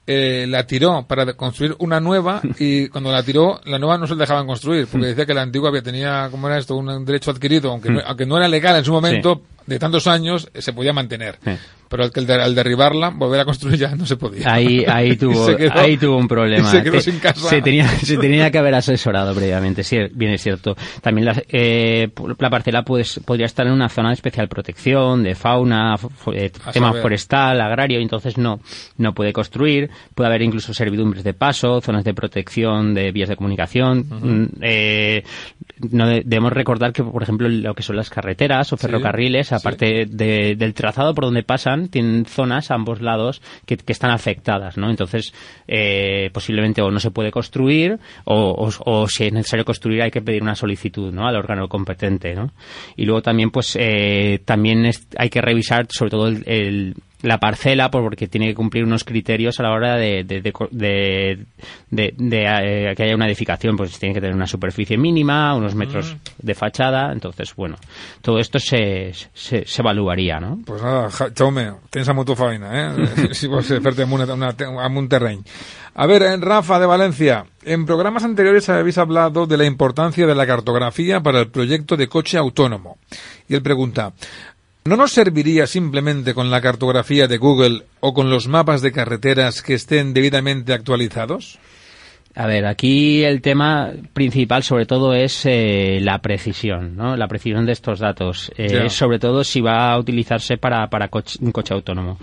eh, 0.07 0.47
la 0.49 0.67
tiró 0.67 1.07
para 1.07 1.35
construir 1.35 1.75
una 1.81 2.01
nueva 2.01 2.41
y 2.59 2.89
cuando 2.89 3.13
la 3.13 3.23
tiró, 3.23 3.61
la 3.67 3.79
nueva 3.79 3.99
no 3.99 4.07
se 4.07 4.15
la 4.15 4.21
dejaban 4.21 4.47
construir 4.47 4.87
Hmm. 4.87 4.89
porque 4.91 5.07
decía 5.09 5.27
que 5.27 5.35
la 5.35 5.43
antigua 5.43 5.69
había 5.69 5.83
tenía, 5.83 6.29
¿cómo 6.31 6.47
era 6.49 6.59
esto? 6.59 6.77
Un 6.77 7.05
derecho 7.05 7.31
adquirido, 7.31 7.71
aunque, 7.71 7.91
no, 7.91 8.01
aunque 8.07 8.25
no 8.27 8.37
era 8.39 8.49
legal 8.49 8.77
en 8.77 8.85
su 8.85 8.93
momento, 8.93 9.43
de 9.69 9.79
tantos 9.79 10.07
años, 10.07 10.49
eh, 10.55 10.63
se 10.63 10.73
podía 10.73 10.93
mantener. 10.93 11.39
Sí. 11.45 11.51
Pero 11.91 12.05
al, 12.05 12.11
de- 12.27 12.35
al 12.35 12.55
derribarla, 12.55 13.09
volver 13.09 13.41
a 13.41 13.45
construir 13.47 13.79
ya 13.79 13.95
no 13.97 14.05
se 14.05 14.17
podía. 14.17 14.53
Ahí, 14.53 14.85
ahí 14.87 15.17
tuvo, 15.19 15.57
quedó- 15.57 15.73
ahí 15.79 15.97
tuvo 15.97 16.19
un 16.19 16.29
problema. 16.29 16.71
se 16.71 16.83
quedó 16.83 16.93
Te- 16.95 17.01
sin 17.01 17.19
casa. 17.19 17.49
Se 17.49 17.63
tenía, 17.63 17.89
se 17.89 18.19
tenía 18.19 18.51
que 18.51 18.59
haber 18.59 18.75
asesorado 18.75 19.35
previamente, 19.35 19.83
sí, 19.83 19.97
bien 20.13 20.33
es 20.33 20.43
cierto. 20.43 20.77
También 21.01 21.25
la, 21.27 21.43
eh, 21.49 22.09
la 22.39 22.51
parcela 22.51 22.83
pues, 22.83 23.21
podría 23.25 23.47
estar 23.47 23.67
en 23.67 23.73
una 23.73 23.89
zona 23.89 24.09
de 24.09 24.15
especial 24.15 24.49
protección, 24.49 25.23
de 25.23 25.35
fauna, 25.35 25.95
eh, 26.35 26.51
tema 26.75 26.89
saber. 26.89 27.03
forestal, 27.03 27.61
agrario, 27.61 28.01
entonces 28.01 28.37
no, 28.37 28.61
no 28.99 29.15
puede 29.15 29.33
construir. 29.33 29.89
Puede 30.15 30.29
haber 30.29 30.43
incluso 30.43 30.75
servidumbres 30.75 31.25
de 31.25 31.33
paso, 31.33 31.81
zonas 31.81 32.05
de 32.05 32.13
protección 32.13 32.93
de 32.93 33.13
vías 33.13 33.31
de 33.31 33.37
comunicación. 33.37 34.05
Mm, 34.11 34.47
eh, 34.61 35.23
no 35.91 36.07
de- 36.07 36.23
debemos 36.25 36.53
recordar 36.53 36.93
que, 36.93 37.03
por 37.03 37.23
ejemplo, 37.23 37.49
lo 37.49 37.73
que 37.75 37.83
son 37.83 37.97
las 37.97 38.11
carreteras 38.11 38.73
o 38.73 38.77
ferrocarriles, 38.77 39.53
aparte 39.59 40.07
de- 40.07 40.55
del 40.57 40.75
trazado 40.75 41.15
por 41.15 41.25
donde 41.25 41.43
pasan, 41.43 41.89
tienen 41.89 42.25
zonas 42.27 42.71
a 42.71 42.75
ambos 42.75 43.01
lados 43.01 43.43
que, 43.67 43.77
están 43.87 44.11
afectadas, 44.11 44.77
¿no? 44.77 44.91
Entonces, 44.91 45.33
eh, 45.67 46.31
posiblemente 46.33 46.81
o 46.83 46.91
no 46.91 47.01
se 47.01 47.11
puede 47.11 47.31
construir 47.31 47.99
o, 48.25 48.35
o- 48.35 48.91
o 49.03 49.09
si 49.09 49.25
es 49.25 49.33
necesario 49.33 49.65
construir 49.65 50.03
hay 50.03 50.11
que 50.11 50.23
pedir 50.23 50.43
una 50.43 50.55
solicitud, 50.55 51.13
¿no? 51.13 51.27
Al 51.27 51.37
órgano 51.37 51.69
competente, 51.69 52.35
¿no? 52.35 52.51
Y 52.97 53.05
luego 53.05 53.23
también, 53.23 53.51
pues, 53.51 53.77
eh, 53.81 54.41
también 54.45 54.87
es- 54.87 55.07
hay 55.17 55.29
que 55.31 55.41
revisar 55.41 55.87
sobre 55.91 56.11
todo 56.11 56.29
el- 56.29 56.45
el 56.47 56.95
la 57.23 57.39
parcela 57.39 57.91
por- 57.91 58.03
porque 58.03 58.29
tiene 58.29 58.47
que 58.47 58.55
cumplir 58.55 58.85
unos 58.85 59.05
criterios 59.05 59.59
a 59.59 59.65
la 59.65 59.73
hora 59.73 59.97
de, 59.97 60.25
de, 60.25 60.41
de, 60.41 60.53
de- 60.71 61.45
de- 61.91 62.15
de, 62.17 62.45
eh, 62.91 62.95
que 62.97 63.03
haya 63.03 63.15
una 63.15 63.27
edificación 63.27 63.77
pues 63.77 63.99
tiene 63.99 64.15
que 64.15 64.21
tener 64.21 64.37
una 64.37 64.47
superficie 64.47 64.97
mínima 64.97 65.55
unos 65.57 65.75
metros 65.75 66.17
de 66.39 66.55
fachada 66.55 67.13
entonces 67.13 67.55
bueno 67.57 67.77
todo 68.23 68.39
esto 68.39 68.59
se, 68.59 69.13
se, 69.35 69.65
se 69.67 69.83
evaluaría 69.83 70.39
¿no? 70.41 70.59
Pues 70.65 70.83
nada, 70.83 71.11
ja- 71.11 71.31
Jaume, 71.37 71.73
tens 71.91 72.09
tu 72.27 72.35
feina, 72.37 72.69
eh? 72.95 73.09
si 73.33 73.47
vols 73.47 73.67
fer-te 73.69 74.03
amb, 74.03 74.13
una, 74.15 74.27
una, 74.35 74.55
amb 74.85 74.99
un 74.99 75.09
terreny. 75.09 75.43
A 75.95 76.07
ver, 76.07 76.23
eh, 76.23 76.37
Rafa 76.37 76.79
de 76.79 76.87
Valencia, 76.87 77.45
en 77.65 77.85
programas 77.87 78.25
anteriores 78.25 78.69
habéis 78.69 78.99
hablado 78.99 79.47
de 79.47 79.57
la 79.57 79.65
importancia 79.65 80.27
de 80.27 80.35
la 80.35 80.47
cartografía 80.47 81.21
para 81.21 81.41
el 81.41 81.49
proyecto 81.51 81.97
de 81.97 82.09
coche 82.09 82.39
autónomo. 82.39 82.99
Y 83.49 83.55
él 83.55 83.63
pregunta, 83.63 84.13
¿no 84.89 84.97
nos 84.97 85.13
serviría 85.13 85.67
simplemente 85.67 86.33
con 86.33 86.51
la 86.51 86.63
cartografía 86.63 87.29
de 87.29 87.37
Google 87.37 87.85
o 88.01 88.15
con 88.15 88.31
los 88.31 88.49
mapas 88.49 88.81
de 88.81 88.91
carreteras 88.91 89.61
que 89.61 89.75
estén 89.75 90.15
debidamente 90.15 90.73
actualizados? 90.73 91.59
A 92.35 92.47
ver, 92.47 92.67
aquí 92.67 93.25
el 93.25 93.41
tema 93.41 93.91
principal 94.13 94.63
sobre 94.63 94.87
todo 94.87 95.13
es 95.13 95.45
eh, 95.45 95.99
la 96.01 96.19
precisión, 96.21 96.95
¿no? 96.95 97.17
La 97.17 97.27
precisión 97.27 97.67
de 97.67 97.73
estos 97.73 97.99
datos. 97.99 98.53
Eh. 98.57 98.69
Sobre 98.91 99.19
todo 99.19 99.43
si 99.43 99.61
va 99.61 99.91
a 99.93 99.99
utilizarse 99.99 100.57
para, 100.57 100.87
para 100.89 101.09
coche- 101.09 101.39
un 101.43 101.51
coche 101.51 101.75
autónomo. 101.75 102.17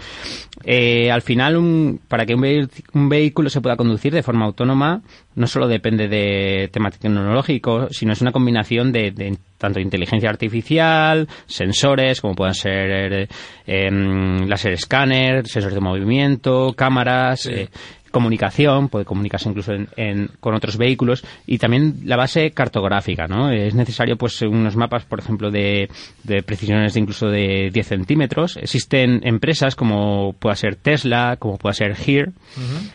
Eh, 0.63 1.12
al 1.12 1.21
final, 1.21 1.57
un- 1.57 2.00
para 2.07 2.25
que 2.25 2.33
un, 2.33 2.41
vehi- 2.41 2.69
un 2.93 3.09
vehículo 3.09 3.50
se 3.50 3.59
pueda 3.59 3.75
conducir 3.75 4.13
de 4.13 4.24
forma 4.24 4.45
autónoma, 4.45 5.01
no 5.35 5.47
solo 5.47 5.67
depende 5.67 6.07
de 6.07 6.69
tema 6.71 6.91
tecnológico, 6.91 7.88
sino 7.91 8.13
es 8.13 8.21
una 8.21 8.31
combinación 8.31 8.93
de, 8.93 9.12
de 9.12 9.38
tanto 9.57 9.81
inteligencia 9.81 10.29
artificial, 10.29 11.27
sensores, 11.45 12.21
como 12.21 12.35
puedan 12.35 12.53
ser 12.55 13.13
eh, 13.13 13.27
em, 13.67 14.47
láser 14.47 14.71
escáner, 14.74 15.45
sensores 15.47 15.75
de 15.75 15.81
movimiento, 15.81 16.74
cámaras, 16.74 17.47
eh, 17.47 17.67
comunicación, 18.15 18.88
puede 18.88 19.03
comunicarse 19.03 19.50
incluso 19.50 19.74
en- 19.74 19.89
en- 19.98 20.29
con 20.39 20.55
otros 20.55 20.77
vehículos 20.77 21.22
y 21.45 21.57
también 21.57 21.95
la 22.05 22.15
base 22.15 22.51
cartográfica, 22.51 23.27
¿no? 23.27 23.51
Es 23.51 23.75
necesario 23.75 24.15
pues 24.15 24.41
unos 24.41 24.77
mapas, 24.77 25.03
por 25.03 25.19
ejemplo, 25.19 25.51
de, 25.51 25.89
de 26.24 26.41
precisiones 26.41 26.93
de 26.93 27.00
incluso 27.01 27.27
de 27.27 27.69
10 27.74 27.86
centímetros. 27.88 28.55
Existen 28.55 29.19
empresas 29.27 29.75
como 29.75 30.31
pueda 30.39 30.55
ser 30.55 30.77
Tesla, 30.77 31.36
como 31.38 31.57
pueda 31.57 31.74
ser 31.74 31.93
Here, 32.07 32.31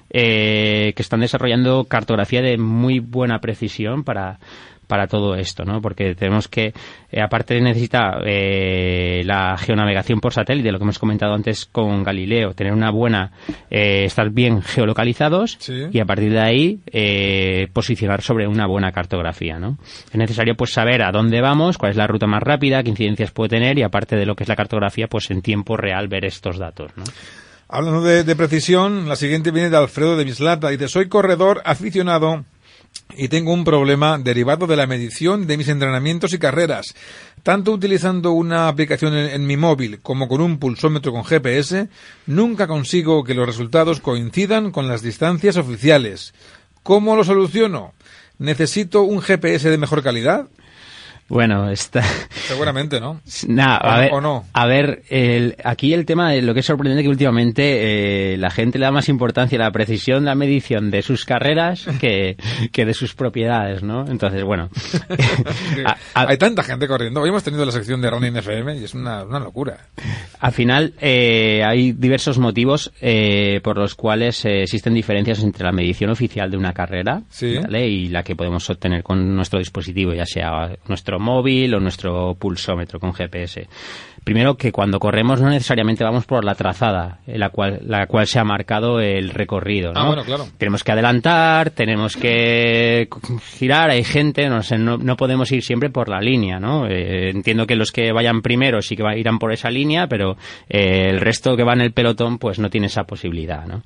eh, 0.08 0.94
que 0.96 1.02
están 1.02 1.20
desarrollando 1.20 1.84
cartografía 1.84 2.40
de 2.40 2.56
muy 2.56 2.98
buena 3.00 3.40
precisión 3.40 4.04
para 4.04 4.38
para 4.90 5.06
todo 5.06 5.36
esto, 5.36 5.64
¿no? 5.64 5.80
Porque 5.80 6.16
tenemos 6.16 6.48
que, 6.48 6.74
eh, 7.12 7.20
aparte 7.22 7.58
necesita 7.60 8.18
eh, 8.26 9.22
la 9.24 9.56
geonavegación 9.56 10.20
por 10.20 10.32
satélite, 10.34 10.72
lo 10.72 10.78
que 10.78 10.84
hemos 10.84 10.98
comentado 10.98 11.32
antes 11.32 11.64
con 11.64 12.02
Galileo, 12.02 12.52
tener 12.54 12.72
una 12.72 12.90
buena, 12.90 13.30
eh, 13.70 14.04
estar 14.04 14.30
bien 14.30 14.60
geolocalizados 14.62 15.56
Sí. 15.60 15.86
y 15.92 16.00
a 16.00 16.04
partir 16.04 16.32
de 16.32 16.40
ahí 16.40 16.80
eh, 16.92 17.68
posicionar 17.72 18.20
sobre 18.20 18.48
una 18.48 18.66
buena 18.66 18.90
cartografía, 18.90 19.60
¿no? 19.60 19.78
Es 20.10 20.16
necesario 20.16 20.56
pues 20.56 20.72
saber 20.72 21.02
a 21.02 21.12
dónde 21.12 21.40
vamos, 21.40 21.78
cuál 21.78 21.92
es 21.92 21.96
la 21.96 22.08
ruta 22.08 22.26
más 22.26 22.42
rápida, 22.42 22.82
qué 22.82 22.90
incidencias 22.90 23.30
puede 23.30 23.50
tener 23.50 23.78
y 23.78 23.82
aparte 23.84 24.16
de 24.16 24.26
lo 24.26 24.34
que 24.34 24.42
es 24.42 24.48
la 24.48 24.56
cartografía, 24.56 25.06
pues 25.06 25.30
en 25.30 25.40
tiempo 25.40 25.76
real 25.76 26.08
ver 26.08 26.24
estos 26.24 26.58
datos, 26.58 26.90
¿no? 26.96 27.04
Hablando 27.72 28.02
de, 28.02 28.24
de 28.24 28.34
precisión, 28.34 29.08
la 29.08 29.14
siguiente 29.14 29.52
viene 29.52 29.70
de 29.70 29.76
Alfredo 29.76 30.16
de 30.16 30.24
Bislata. 30.24 30.70
Dice, 30.70 30.88
soy 30.88 31.08
corredor 31.08 31.62
aficionado 31.64 32.44
y 33.16 33.28
tengo 33.28 33.52
un 33.52 33.64
problema 33.64 34.18
derivado 34.18 34.66
de 34.66 34.76
la 34.76 34.86
medición 34.86 35.46
de 35.46 35.56
mis 35.56 35.68
entrenamientos 35.68 36.32
y 36.32 36.38
carreras. 36.38 36.94
Tanto 37.42 37.72
utilizando 37.72 38.32
una 38.32 38.68
aplicación 38.68 39.14
en, 39.14 39.46
mi 39.46 39.56
móvil 39.56 40.00
como 40.00 40.28
con 40.28 40.40
un 40.40 40.58
pulsómetro 40.58 41.12
con 41.12 41.24
GPS, 41.24 41.88
nunca 42.26 42.66
consigo 42.66 43.24
que 43.24 43.34
los 43.34 43.46
resultados 43.46 44.00
coincidan 44.00 44.70
con 44.70 44.88
las 44.88 45.02
distancias 45.02 45.56
oficiales. 45.56 46.34
¿Cómo 46.82 47.16
lo 47.16 47.24
soluciono? 47.24 47.94
¿Necesito 48.38 49.02
un 49.02 49.20
GPS 49.20 49.70
de 49.70 49.78
mejor 49.78 50.02
calidad? 50.02 50.48
Bueno, 51.30 51.70
está... 51.70 52.02
Seguramente, 52.30 53.00
¿no? 53.00 53.20
Nah, 53.48 53.78
¿O- 53.78 53.86
a 53.88 53.98
ver, 54.00 54.12
o 54.12 54.20
no? 54.20 54.44
a 54.52 54.66
ver 54.66 55.02
el- 55.08 55.56
aquí 55.64 55.94
el 55.94 56.04
tema 56.04 56.30
de 56.32 56.42
lo 56.42 56.52
que 56.52 56.60
es 56.60 56.66
sorprendente 56.66 57.02
que 57.04 57.08
últimamente 57.08 58.32
eh, 58.34 58.36
la 58.36 58.50
gente 58.50 58.78
le 58.78 58.84
da 58.86 58.90
más 58.90 59.08
importancia 59.08 59.56
a 59.58 59.62
la 59.62 59.70
precisión 59.70 60.24
de 60.24 60.26
la 60.26 60.34
medición 60.34 60.90
de 60.90 61.02
sus 61.02 61.24
carreras 61.24 61.86
que, 62.00 62.36
que 62.72 62.84
de 62.84 62.92
sus 62.94 63.14
propiedades, 63.14 63.82
¿no? 63.84 64.04
Entonces, 64.08 64.42
bueno. 64.42 64.68
a- 65.86 65.96
a- 66.14 66.28
Hay 66.28 66.36
tanta 66.36 66.64
gente 66.64 66.88
corriendo. 66.88 67.20
Hoy 67.22 67.28
hemos 67.28 67.44
tenido 67.44 67.64
la 67.64 67.72
sección 67.72 68.00
de 68.00 68.10
Running 68.10 68.36
FM 68.36 68.78
y 68.78 68.84
es 68.84 68.94
una, 68.94 69.22
una 69.24 69.38
locura. 69.38 69.78
Al 70.40 70.52
final, 70.52 70.94
eh, 71.00 71.62
hay 71.64 71.92
diversos 71.92 72.38
motivos 72.38 72.90
eh, 73.00 73.60
por 73.62 73.76
los 73.78 73.94
cuales 73.94 74.44
eh, 74.44 74.62
existen 74.62 74.94
diferencias 74.94 75.42
entre 75.44 75.64
la 75.64 75.70
medición 75.72 76.10
oficial 76.10 76.50
de 76.50 76.56
una 76.56 76.72
carrera 76.72 77.22
Sí. 77.30 77.56
¿vale? 77.56 77.86
y 77.86 78.08
la 78.08 78.24
que 78.24 78.34
podemos 78.34 78.68
obtener 78.68 79.04
con 79.04 79.36
nuestro 79.36 79.60
dispositivo, 79.60 80.12
ya 80.12 80.26
sea 80.26 80.70
nuestro 80.88 81.19
móvil 81.20 81.74
o 81.74 81.80
nuestro 81.80 82.34
pulsómetro 82.34 82.98
con 82.98 83.12
GPS. 83.12 83.68
Primero, 84.22 84.54
que 84.56 84.70
cuando 84.70 84.98
corremos 84.98 85.40
no 85.40 85.48
necesariamente 85.48 86.04
vamos 86.04 86.26
por 86.26 86.44
la 86.44 86.54
trazada, 86.54 87.20
en 87.26 87.40
la 87.40 87.48
cual, 87.48 87.80
la 87.86 88.06
cual 88.06 88.26
se 88.26 88.38
ha 88.38 88.44
marcado 88.44 89.00
el 89.00 89.30
recorrido. 89.30 89.94
¿no? 89.94 90.00
Ah, 90.00 90.06
bueno, 90.08 90.24
claro. 90.24 90.44
Tenemos 90.58 90.84
que 90.84 90.92
adelantar, 90.92 91.70
tenemos 91.70 92.16
que 92.16 93.08
girar, 93.56 93.88
hay 93.90 94.04
gente, 94.04 94.46
no 94.50 94.62
sé, 94.62 94.76
no, 94.76 94.98
no 94.98 95.16
podemos 95.16 95.50
ir 95.52 95.62
siempre 95.62 95.88
por 95.88 96.10
la 96.10 96.20
línea, 96.20 96.60
¿no? 96.60 96.86
Eh, 96.86 97.30
entiendo 97.30 97.66
que 97.66 97.76
los 97.76 97.92
que 97.92 98.12
vayan 98.12 98.42
primero 98.42 98.82
sí 98.82 98.94
que 98.94 99.02
va- 99.02 99.16
irán 99.16 99.38
por 99.38 99.52
esa 99.52 99.70
línea, 99.70 100.06
pero 100.06 100.36
eh, 100.68 101.08
el 101.08 101.20
resto 101.20 101.56
que 101.56 101.64
va 101.64 101.72
en 101.72 101.80
el 101.80 101.92
pelotón 101.92 102.38
pues 102.38 102.58
no 102.58 102.68
tiene 102.68 102.88
esa 102.88 103.04
posibilidad, 103.04 103.64
¿no? 103.66 103.82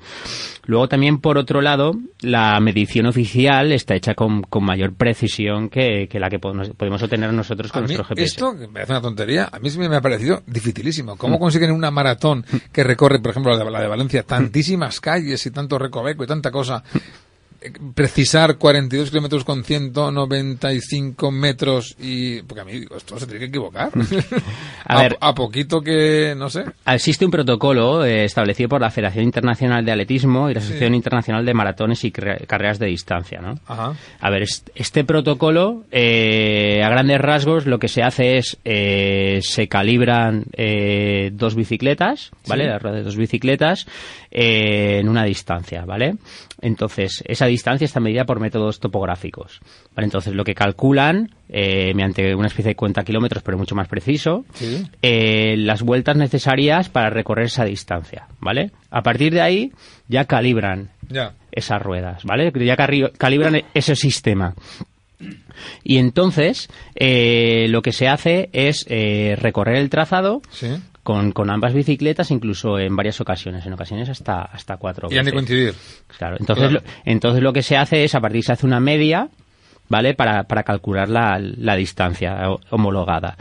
Luego 0.66 0.88
también, 0.88 1.18
por 1.18 1.38
otro 1.38 1.60
lado, 1.60 1.92
la 2.22 2.58
medición 2.58 3.06
oficial 3.06 3.70
está 3.70 3.94
hecha 3.94 4.14
con, 4.14 4.42
con 4.42 4.64
mayor 4.64 4.94
precisión 4.96 5.68
que, 5.68 6.08
que 6.08 6.18
la 6.18 6.28
que 6.28 6.40
podemos, 6.40 6.70
podemos 6.70 7.02
obtener 7.04 7.23
nosotros 7.32 7.72
con 7.72 7.82
nuestro 7.82 8.04
GPS. 8.04 8.24
esto, 8.24 8.52
que 8.52 8.66
me 8.66 8.74
parece 8.74 8.92
una 8.92 9.00
tontería, 9.00 9.48
a 9.50 9.58
mí 9.58 9.70
sí 9.70 9.78
me 9.78 9.94
ha 9.94 10.00
parecido 10.00 10.42
dificilísimo. 10.46 11.16
¿Cómo 11.16 11.38
consiguen 11.38 11.70
una 11.72 11.90
maratón 11.90 12.44
que 12.72 12.84
recorre, 12.84 13.20
por 13.20 13.30
ejemplo, 13.30 13.52
la 13.56 13.64
de, 13.64 13.70
la 13.70 13.80
de 13.80 13.88
Valencia, 13.88 14.22
tantísimas 14.22 15.00
calles 15.00 15.44
y 15.46 15.50
tanto 15.50 15.78
recoveco 15.78 16.24
y 16.24 16.26
tanta 16.26 16.50
cosa? 16.50 16.82
Precisar 17.94 18.56
42 18.58 19.10
kilómetros 19.10 19.44
con 19.44 19.64
195 19.64 21.30
metros 21.30 21.96
y... 22.00 22.42
Porque 22.42 22.60
a 22.60 22.64
mí 22.64 22.72
digo, 22.72 22.96
esto 22.96 23.18
se 23.18 23.26
tiene 23.26 23.40
que 23.40 23.46
equivocar. 23.46 23.90
A 24.86 25.02
ver. 25.02 25.16
a 25.20 25.34
poquito 25.34 25.80
que, 25.80 26.34
no 26.36 26.50
sé. 26.50 26.64
Existe 26.86 27.24
un 27.24 27.30
protocolo 27.30 28.04
eh, 28.04 28.24
establecido 28.24 28.68
por 28.68 28.80
la 28.80 28.90
Federación 28.90 29.24
Internacional 29.24 29.84
de 29.84 29.92
Atletismo 29.92 30.50
y 30.50 30.54
la 30.54 30.60
Asociación 30.60 30.94
Internacional 30.94 31.44
de 31.44 31.54
Maratones 31.54 32.04
y 32.04 32.12
Carre- 32.12 32.46
Carreras 32.46 32.78
de 32.78 32.86
Distancia, 32.86 33.40
¿no? 33.40 33.54
Ajá. 33.66 33.94
A 34.20 34.30
ver, 34.30 34.42
est- 34.42 34.68
este 34.74 35.04
protocolo, 35.04 35.84
eh, 35.90 36.82
a 36.84 36.88
grandes 36.90 37.20
rasgos, 37.20 37.66
lo 37.66 37.78
que 37.78 37.88
se 37.88 38.02
hace 38.02 38.36
es, 38.38 38.58
eh, 38.64 39.40
se 39.42 39.68
calibran 39.68 40.44
eh, 40.52 41.30
dos 41.32 41.54
bicicletas, 41.54 42.30
¿vale? 42.46 42.64
Sí. 42.64 42.70
La 42.70 42.78
rueda 42.78 42.96
de 42.96 43.02
dos 43.04 43.16
bicicletas 43.16 43.86
eh, 44.30 44.98
en 45.00 45.08
una 45.08 45.24
distancia, 45.24 45.84
¿vale? 45.86 46.16
Entonces, 46.64 47.22
esa 47.26 47.44
distancia 47.44 47.84
está 47.84 48.00
medida 48.00 48.24
por 48.24 48.40
métodos 48.40 48.80
topográficos, 48.80 49.60
¿vale? 49.94 50.06
Entonces, 50.06 50.34
lo 50.34 50.44
que 50.44 50.54
calculan, 50.54 51.28
eh, 51.50 51.92
mediante 51.94 52.34
una 52.34 52.46
especie 52.46 52.70
de 52.70 52.74
cuenta 52.74 53.04
kilómetros, 53.04 53.42
pero 53.42 53.58
mucho 53.58 53.74
más 53.74 53.86
preciso, 53.86 54.46
Sí. 54.54 54.82
eh, 55.02 55.56
las 55.58 55.82
vueltas 55.82 56.16
necesarias 56.16 56.88
para 56.88 57.10
recorrer 57.10 57.44
esa 57.46 57.66
distancia, 57.66 58.28
¿vale? 58.40 58.70
A 58.90 59.02
partir 59.02 59.34
de 59.34 59.42
ahí, 59.42 59.72
ya 60.08 60.24
calibran 60.24 60.88
Ya. 61.10 61.34
esas 61.52 61.82
ruedas, 61.82 62.24
¿vale? 62.24 62.50
Ya 62.64 62.76
calibran 63.18 63.60
ese 63.74 63.94
sistema. 63.94 64.54
Y 65.82 65.98
entonces, 65.98 66.68
eh, 66.94 67.66
lo 67.68 67.82
que 67.82 67.92
se 67.92 68.08
hace 68.08 68.48
es 68.54 68.86
eh, 68.88 69.36
recorrer 69.38 69.76
el 69.76 69.90
trazado 69.90 70.40
Sí. 70.50 70.68
Con, 71.04 71.30
con 71.30 71.50
ambas 71.50 71.72
bicicletas, 71.74 72.32
incluso 72.32 72.78
en 72.80 72.96
varias 72.96 73.20
ocasiones, 73.20 73.64
en 73.64 73.72
ocasiones 73.74 74.08
hasta, 74.08 74.42
hasta 74.42 74.76
cuatro 74.78 75.06
Y 75.10 75.18
han 75.18 75.24
de 75.26 75.30
veces. 75.30 75.32
coincidir. 75.34 75.74
Claro, 76.18 76.36
entonces, 76.40 76.70
Claro. 76.70 76.84
Lo, 76.84 76.92
entonces 77.04 77.42
lo 77.42 77.52
que 77.52 77.62
se 77.62 77.76
hace 77.76 78.02
es, 78.02 78.14
a 78.16 78.20
partir 78.20 78.42
se 78.42 78.52
hace 78.52 78.66
una 78.66 78.80
media, 78.80 79.28
¿vale? 79.88 80.14
Para, 80.14 80.44
para 80.44 80.64
calcular 80.64 81.08
la, 81.08 81.38
la 81.38 81.76
distancia 81.76 82.50
ho- 82.50 82.58
homologada. 82.70 83.36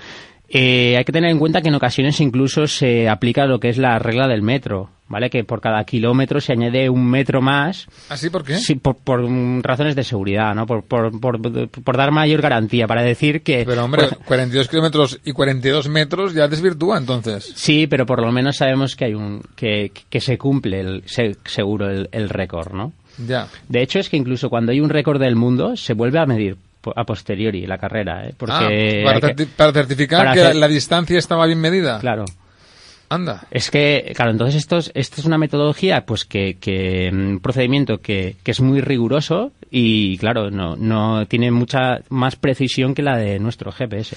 Eh, 0.48 0.96
hay 0.98 1.04
que 1.06 1.12
tener 1.12 1.32
en 1.32 1.40
cuenta 1.40 1.62
que 1.62 1.70
en 1.70 1.76
ocasiones 1.76 2.20
incluso 2.22 2.68
se 2.68 3.10
aplica 3.10 3.46
lo 3.48 3.60
que 3.60 3.70
es 3.70 3.80
la 3.80 3.98
regla 3.98 4.28
del 4.28 4.44
metro, 4.44 4.92
¿vale? 5.08 5.30
Que 5.30 5.44
por 5.44 5.62
cada 5.62 5.84
kilómetro 5.84 6.42
se 6.42 6.54
añade 6.54 6.90
un 6.90 7.10
metro 7.10 7.42
más. 7.42 7.88
¿Así 8.10 8.30
por 8.30 8.44
qué? 8.44 8.58
Sí, 8.58 8.76
por, 8.76 8.96
por, 8.98 9.22
razones 9.64 9.96
de 9.96 10.04
seguridad, 10.04 10.56
¿no? 10.56 10.66
Por, 10.66 10.84
por, 10.84 11.20
por, 11.20 11.40
por 11.70 11.98
dar 11.98 12.12
mayor 12.12 12.42
garantía, 12.42 12.88
para 12.88 13.04
decir 13.04 13.42
que... 13.44 13.64
Pero 13.66 13.84
hombre, 13.86 14.08
por- 14.08 14.18
42 14.20 14.68
kilómetros 14.70 15.20
y 15.24 15.32
42 15.34 15.90
metros 15.90 16.34
ya 16.34 16.48
desvirtúa 16.48 16.98
entonces. 16.98 17.52
Sí, 17.56 17.88
pero 17.88 18.06
por 18.06 18.22
lo 18.22 18.32
menos 18.32 18.58
sabemos 18.58 18.96
que 18.96 19.06
hay 19.06 19.14
un 19.14 19.42
que, 19.56 19.92
que 20.10 20.20
se 20.22 20.38
cumple 20.38 20.80
el, 20.80 21.04
se- 21.06 21.36
seguro 21.46 21.90
el, 21.90 22.10
el 22.12 22.30
récord, 22.30 22.74
¿no? 22.74 22.94
Ya. 23.28 23.48
De 23.70 23.82
hecho, 23.84 24.00
es 24.00 24.10
que 24.10 24.18
incluso 24.18 24.50
cuando 24.50 24.72
hay 24.72 24.80
un 24.80 24.90
récord 24.90 25.20
del 25.22 25.36
mundo, 25.36 25.76
se 25.76 25.94
vuelve 25.94 26.20
a 26.20 26.26
medir 26.26 26.58
a 26.96 27.04
posteriori 27.06 27.66
la 27.68 27.78
carrera, 27.78 28.26
¿eh? 28.28 28.34
Porque 28.36 29.04
Ah, 29.08 29.12
para, 29.20 29.34
que- 29.36 29.46
certificar 29.74 30.20
para 30.20 30.34
que 30.34 30.42
hacer- 30.42 30.56
la 30.56 30.68
distancia 30.68 31.18
estaba 31.20 31.46
bien 31.46 31.60
medida. 31.62 32.00
Claro. 32.00 32.26
Anda. 33.10 33.46
Es 33.52 33.70
que, 33.70 34.12
claro, 34.16 34.32
entonces 34.32 34.56
esto 34.56 34.78
es, 34.78 34.92
esto 34.96 35.22
es 35.22 35.26
una 35.26 35.38
metodología, 35.38 36.06
pues 36.06 36.26
que, 36.26 36.56
que 36.56 37.10
un 37.12 37.40
procedimiento 37.40 38.00
que, 38.00 38.38
que 38.44 38.52
es 38.52 38.62
muy 38.62 38.82
riguroso 38.82 39.52
y, 39.70 40.18
claro, 40.18 40.50
no, 40.50 40.76
no 40.76 41.26
tiene 41.28 41.52
mucha 41.52 42.00
más 42.10 42.36
precisión 42.36 42.96
que 42.96 43.04
la 43.04 43.18
de 43.18 43.40
nuestro 43.40 43.72
GPS. 43.72 44.16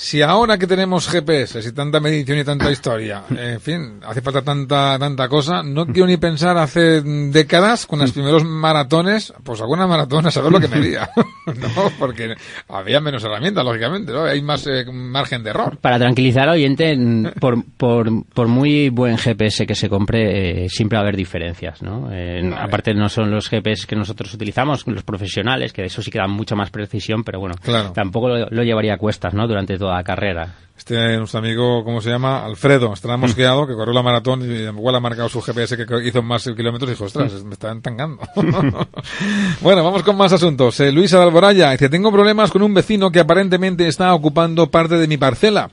Si 0.00 0.22
ahora 0.22 0.58
que 0.58 0.68
tenemos 0.68 1.08
GPS 1.08 1.58
y 1.58 1.72
tanta 1.72 1.98
medición 1.98 2.38
y 2.38 2.44
tanta 2.44 2.70
historia, 2.70 3.24
en 3.36 3.60
fin, 3.60 3.98
hace 4.06 4.20
falta 4.20 4.42
tanta 4.42 4.96
tanta 4.96 5.28
cosa, 5.28 5.64
no 5.64 5.86
quiero 5.86 6.06
ni 6.06 6.16
pensar 6.18 6.56
hace 6.56 7.02
décadas 7.02 7.84
con 7.84 7.98
los 7.98 8.12
primeros 8.12 8.44
maratones, 8.44 9.34
pues 9.42 9.60
alguna 9.60 9.88
maratón 9.88 10.24
a 10.28 10.30
saber 10.30 10.52
lo 10.52 10.60
que 10.60 10.68
medía. 10.68 11.10
no, 11.46 11.90
porque 11.98 12.32
había 12.68 13.00
menos 13.00 13.24
herramientas, 13.24 13.64
lógicamente, 13.64 14.12
¿no? 14.12 14.22
Hay 14.22 14.40
más 14.40 14.68
eh, 14.68 14.84
margen 14.92 15.42
de 15.42 15.50
error. 15.50 15.78
Para 15.80 15.98
tranquilizar 15.98 16.44
al 16.44 16.54
oyente, 16.54 16.96
por, 17.40 17.64
por, 17.76 18.08
por 18.32 18.46
muy 18.46 18.90
buen 18.90 19.18
GPS 19.18 19.66
que 19.66 19.74
se 19.74 19.88
compre, 19.88 20.66
eh, 20.66 20.68
siempre 20.68 20.94
va 20.96 21.00
a 21.00 21.02
haber 21.06 21.16
diferencias, 21.16 21.82
¿no? 21.82 22.08
Eh, 22.12 22.40
Vale. 22.44 22.54
Aparte 22.62 22.94
no 22.94 23.08
son 23.08 23.32
los 23.32 23.48
GPS 23.48 23.84
que 23.84 23.96
nosotros 23.96 24.32
utilizamos, 24.32 24.86
los 24.86 25.02
profesionales, 25.02 25.72
que 25.72 25.82
de 25.82 25.88
eso 25.88 26.02
sí 26.02 26.12
que 26.12 26.18
dan 26.18 26.30
mucha 26.30 26.54
más 26.54 26.70
precisión, 26.70 27.24
pero 27.24 27.40
bueno, 27.40 27.56
Claro. 27.60 27.90
tampoco 27.92 28.28
lo, 28.28 28.46
lo 28.48 28.62
llevaría 28.62 28.94
a 28.94 28.98
cuestas, 28.98 29.34
¿no? 29.34 29.48
Durante 29.48 29.76
toda 29.88 29.96
la 29.96 30.04
carrera. 30.04 30.54
Este, 30.76 31.16
nuestro 31.16 31.40
amigo, 31.40 31.82
¿cómo 31.82 32.00
se 32.00 32.10
llama? 32.10 32.44
Alfredo, 32.44 32.92
estará 32.92 33.16
mosqueado, 33.16 33.66
que 33.66 33.74
corrió 33.74 33.92
la 33.92 34.02
maratón 34.02 34.42
y 34.42 34.64
igual 34.64 34.94
ha 34.94 35.00
marcado 35.00 35.28
su 35.28 35.40
GPS 35.40 35.76
que 35.76 36.06
hizo 36.06 36.22
más 36.22 36.44
kilómetros 36.44 36.90
y 36.90 36.92
dijo, 36.92 37.04
ostras, 37.04 37.42
me 37.42 37.54
están 37.54 37.82
tangando. 37.82 38.22
bueno, 39.60 39.82
vamos 39.82 40.02
con 40.02 40.16
más 40.16 40.32
asuntos. 40.32 40.78
Eh, 40.80 40.92
Luisa 40.92 41.18
de 41.18 41.24
Alboraya 41.24 41.72
dice, 41.72 41.88
tengo 41.88 42.12
problemas 42.12 42.50
con 42.50 42.62
un 42.62 42.74
vecino 42.74 43.10
que 43.10 43.18
aparentemente 43.18 43.88
está 43.88 44.14
ocupando 44.14 44.70
parte 44.70 44.96
de 44.96 45.08
mi 45.08 45.16
parcela. 45.16 45.70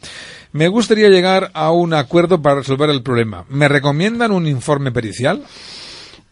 Me 0.54 0.69
gustaría 0.69 1.10
llegar 1.10 1.51
a 1.54 1.71
un 1.71 1.93
acuerdo 1.93 2.41
para 2.41 2.56
resolver 2.56 2.89
el 2.89 3.04
problema. 3.04 3.45
¿Me 3.49 3.67
recomiendan 3.67 4.32
un 4.32 4.47
informe 4.47 4.91
pericial? 4.91 5.43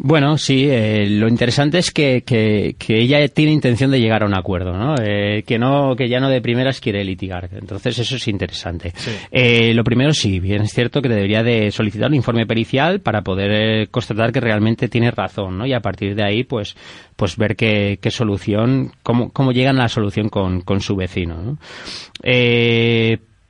Bueno, 0.06 0.38
sí, 0.38 0.68
eh, 0.70 1.08
lo 1.10 1.30
interesante 1.30 1.78
es 1.78 1.90
que, 1.90 2.24
que, 2.24 2.76
que 2.78 3.00
ella 3.00 3.26
tiene 3.30 3.54
intención 3.54 3.90
de 3.90 4.02
llegar 4.02 4.24
a 4.24 4.26
un 4.26 4.36
acuerdo, 4.36 4.74
¿no? 4.74 4.96
Eh, 5.02 5.44
que 5.48 5.58
no, 5.58 5.96
que 5.96 6.10
ya 6.10 6.20
no 6.20 6.28
de 6.28 6.42
primeras 6.42 6.82
quiere 6.82 7.06
litigar. 7.06 7.48
Entonces 7.54 7.98
eso 8.00 8.18
es 8.18 8.28
interesante. 8.28 8.92
Eh, 9.32 9.74
lo 9.74 9.86
primero 9.86 10.12
sí, 10.12 10.42
bien 10.42 10.64
es 10.64 10.74
cierto 10.74 11.02
que 11.02 11.08
debería 11.08 11.42
de 11.42 11.72
solicitar 11.72 12.10
un 12.10 12.16
informe 12.16 12.46
pericial 12.46 13.00
para 13.00 13.22
poder 13.22 13.52
eh, 13.54 13.88
constatar 13.88 14.34
que 14.34 14.42
realmente 14.42 14.90
tiene 14.90 15.10
razón, 15.10 15.58
¿no? 15.58 15.66
Y 15.66 15.72
a 15.72 15.80
partir 15.80 16.16
de 16.16 16.24
ahí, 16.26 16.44
pues, 16.44 16.76
pues 17.16 17.38
ver 17.38 17.56
qué, 17.56 17.98
qué 18.02 18.12
solución, 18.12 18.92
cómo, 19.04 19.32
cómo 19.32 19.54
llegan 19.54 19.78
a 19.78 19.84
la 19.84 19.90
solución 19.90 20.28
con, 20.28 20.60
con 20.60 20.82
su 20.82 20.98
vecino, 20.98 21.42
¿no? 21.42 21.58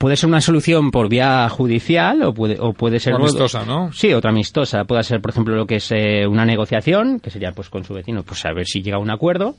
Puede 0.04 0.18
ser 0.18 0.28
una 0.28 0.42
solución 0.42 0.92
por 0.92 1.08
vía 1.08 1.48
judicial 1.48 2.24
o 2.24 2.34
puede, 2.34 2.58
o 2.60 2.74
puede 2.74 3.00
ser 3.00 3.14
O 3.14 3.20
amistosa, 3.20 3.64
¿no? 3.64 3.90
Sí, 3.94 4.12
otra 4.12 4.32
amistosa. 4.32 4.84
Puede 4.84 5.02
ser, 5.04 5.22
por 5.22 5.32
ejemplo, 5.32 5.56
lo 5.56 5.66
que 5.66 5.78
es 5.78 5.90
eh, 5.94 6.28
una 6.28 6.44
negociación, 6.44 7.22
que 7.22 7.30
sería 7.30 7.54
pues 7.54 7.70
con 7.70 7.86
su 7.86 7.94
vecino, 7.94 8.22
pues 8.24 8.46
a 8.46 8.52
ver 8.52 8.66
si 8.66 8.82
llega 8.82 8.98
a 8.98 9.00
un 9.00 9.10
acuerdo. 9.10 9.56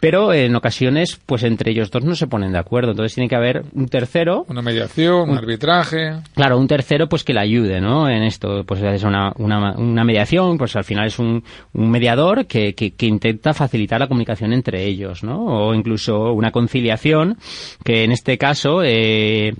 Pero 0.00 0.32
en 0.32 0.54
ocasiones, 0.54 1.18
pues 1.26 1.42
entre 1.42 1.72
ellos 1.72 1.90
dos 1.90 2.04
no 2.04 2.14
se 2.14 2.26
ponen 2.26 2.52
de 2.52 2.58
acuerdo. 2.58 2.92
Entonces 2.92 3.14
tiene 3.14 3.28
que 3.28 3.34
haber 3.36 3.62
un 3.74 3.88
tercero, 3.88 4.44
Una 4.48 4.62
mediación, 4.62 5.30
un 5.30 5.36
arbitraje. 5.38 6.12
claro, 6.34 6.58
un 6.58 6.68
tercero 6.68 7.08
pues 7.08 7.24
que 7.24 7.34
le 7.34 7.40
ayude, 7.40 7.80
¿no? 7.80 8.08
En 8.08 8.22
esto, 8.22 8.62
pues 8.64 8.80
es 8.82 9.02
una, 9.02 9.32
una, 9.38 9.72
una 9.76 10.04
mediación, 10.04 10.56
pues 10.58 10.76
al 10.76 10.84
final 10.84 11.06
es 11.08 11.18
un, 11.18 11.42
un 11.72 11.90
mediador 11.90 12.46
que, 12.46 12.74
que, 12.74 12.92
que 12.92 13.06
intenta 13.06 13.54
facilitar 13.54 13.98
la 14.00 14.06
comunicación 14.08 14.52
entre 14.52 14.84
ellos, 14.84 15.24
¿no? 15.24 15.44
O 15.44 15.74
incluso 15.74 16.32
una 16.32 16.50
conciliación, 16.52 17.36
que 17.84 18.04
en 18.04 18.12
este 18.12 18.38
caso, 18.38 18.82
eh, 18.84 19.52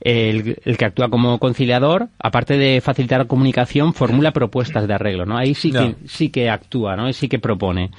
el, 0.00 0.56
el 0.64 0.76
que 0.76 0.84
actúa 0.84 1.08
como 1.08 1.38
conciliador, 1.38 2.08
aparte 2.18 2.56
de 2.56 2.80
facilitar 2.80 3.20
la 3.20 3.24
comunicación, 3.26 3.94
formula 3.94 4.32
propuestas 4.32 4.86
de 4.86 4.94
arreglo, 4.94 5.24
¿no? 5.24 5.36
Ahí 5.36 5.54
sí 5.54 5.70
que, 5.72 5.94
sí 6.06 6.28
que 6.30 6.50
actúa, 6.50 6.94
¿no? 6.94 7.12
Sí 7.12 7.28
que 7.28 7.38
propone. 7.38 7.90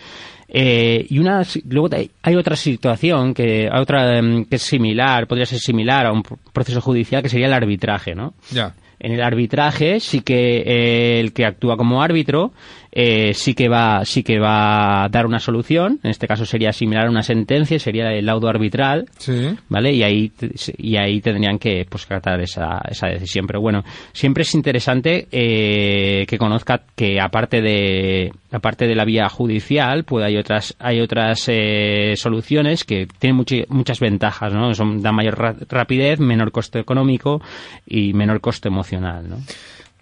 Eh, 0.52 1.06
y 1.10 1.20
una, 1.20 1.44
luego 1.70 1.90
hay- 2.24 2.36
otra 2.36 2.56
situación 2.56 3.34
que, 3.34 3.70
hay 3.72 3.82
otra 3.82 4.18
em, 4.18 4.46
que 4.46 4.56
es 4.56 4.62
similar, 4.64 5.28
podría 5.28 5.46
ser 5.46 5.60
similar 5.60 6.08
a 6.08 6.12
un 6.12 6.24
pr- 6.24 6.38
proceso 6.52 6.82
judicial 6.82 7.22
que 7.22 7.30
sería 7.30 7.46
el 7.48 7.54
arbitraje, 7.54 8.16
¿no? 8.16 8.34
Ya. 8.52 8.74
En 9.00 9.14
el 9.14 9.22
arbitraje 9.22 10.00
sí 10.00 10.22
que 10.22 10.58
eh, 10.66 11.20
el 11.20 11.32
que 11.34 11.46
actúa 11.46 11.78
como 11.78 12.02
árbitro 12.04 12.52
eh, 12.92 13.34
sí 13.34 13.54
que 13.54 13.70
va 13.70 14.04
sí 14.06 14.24
que 14.24 14.40
va 14.40 15.04
a 15.06 15.10
dar 15.10 15.26
una 15.26 15.40
solución. 15.40 16.00
En 16.04 16.12
este 16.12 16.28
caso 16.28 16.46
sería 16.46 16.72
similar 16.74 17.08
a 17.08 17.10
una 17.10 17.24
sentencia, 17.24 17.78
sería 17.80 18.12
el 18.14 18.26
laudo 18.26 18.48
arbitral. 18.48 19.06
Sí. 19.18 19.56
¿Vale? 19.70 19.94
Y 19.94 20.04
ahí, 20.04 20.32
y 20.78 20.98
ahí 20.98 21.22
tendrían 21.22 21.60
que 21.60 21.86
pues, 21.90 22.06
tratar 22.06 22.40
esa, 22.42 22.82
esa 22.90 23.08
decisión. 23.08 23.46
Pero 23.48 23.62
bueno, 23.62 23.84
siempre 24.14 24.44
es 24.44 24.54
interesante 24.56 25.28
eh, 25.32 26.26
que 26.28 26.38
conozca 26.38 26.82
que 26.96 27.20
aparte 27.22 27.62
de 27.62 28.32
aparte 28.52 28.88
de 28.88 28.96
la 28.96 29.06
vía 29.06 29.30
judicial, 29.30 30.04
pues 30.06 30.26
hay 30.26 30.38
otras 30.38 30.76
hay 30.80 31.02
otras 31.02 31.46
eh, 31.48 32.14
soluciones 32.16 32.84
que 32.84 33.08
tienen 33.20 33.46
muchas 33.70 34.00
ventajas, 34.00 34.54
¿no? 34.54 34.74
Son, 34.74 35.02
dan 35.02 35.16
mayor 35.16 35.38
ra- 35.38 35.56
rapidez, 35.70 36.20
menor 36.20 36.52
coste 36.52 36.80
económico 36.80 37.42
y 37.86 38.14
menor 38.14 38.42
coste 38.42 38.70
emocional, 38.70 39.30
¿no? 39.30 39.38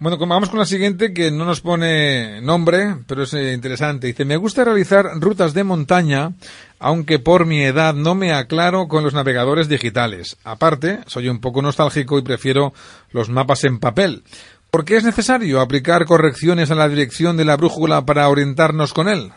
Bueno, 0.00 0.16
vamos 0.16 0.48
con 0.48 0.60
la 0.60 0.64
siguiente, 0.64 1.12
que 1.12 1.32
no 1.32 1.44
nos 1.44 1.60
pone 1.60 2.40
nombre, 2.40 2.98
pero 3.08 3.24
es 3.24 3.34
eh, 3.34 3.52
interesante. 3.52 4.06
Dice, 4.06 4.24
me 4.24 4.36
gusta 4.36 4.62
realizar 4.62 5.06
rutas 5.16 5.54
de 5.54 5.64
montaña, 5.64 6.34
aunque 6.78 7.18
por 7.18 7.46
mi 7.46 7.64
edad 7.64 7.94
no 7.94 8.14
me 8.14 8.32
aclaro 8.32 8.86
con 8.86 9.02
los 9.02 9.12
navegadores 9.12 9.68
digitales. 9.68 10.36
Aparte, 10.44 11.00
soy 11.06 11.28
un 11.28 11.40
poco 11.40 11.62
nostálgico 11.62 12.16
y 12.16 12.22
prefiero 12.22 12.72
los 13.10 13.28
mapas 13.28 13.64
en 13.64 13.80
papel. 13.80 14.22
¿Por 14.70 14.84
qué 14.84 14.98
es 14.98 15.04
necesario 15.04 15.60
aplicar 15.60 16.04
correcciones 16.04 16.70
a 16.70 16.76
la 16.76 16.88
dirección 16.88 17.36
de 17.36 17.44
la 17.44 17.56
brújula 17.56 18.06
para 18.06 18.28
orientarnos 18.28 18.92
con 18.92 19.08
él? 19.08 19.32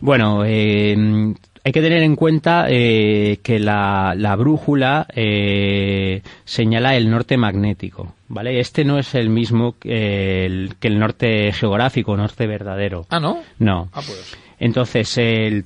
Bueno, 0.00 0.44
eh, 0.44 1.34
hay 1.62 1.72
que 1.72 1.82
tener 1.82 2.02
en 2.02 2.16
cuenta 2.16 2.66
eh, 2.68 3.38
que 3.42 3.58
la, 3.58 4.14
la 4.16 4.34
brújula 4.36 5.06
eh, 5.14 6.22
señala 6.44 6.96
el 6.96 7.10
norte 7.10 7.36
magnético, 7.36 8.14
¿vale? 8.28 8.60
Este 8.60 8.84
no 8.84 8.98
es 8.98 9.14
el 9.14 9.28
mismo 9.28 9.76
que 9.78 10.46
el, 10.46 10.76
que 10.80 10.88
el 10.88 10.98
norte 10.98 11.52
geográfico, 11.52 12.16
norte 12.16 12.46
verdadero. 12.46 13.06
Ah, 13.10 13.20
¿no? 13.20 13.42
No. 13.58 13.88
Ah, 13.92 14.00
pues. 14.06 14.36
Entonces, 14.58 15.18
el, 15.18 15.64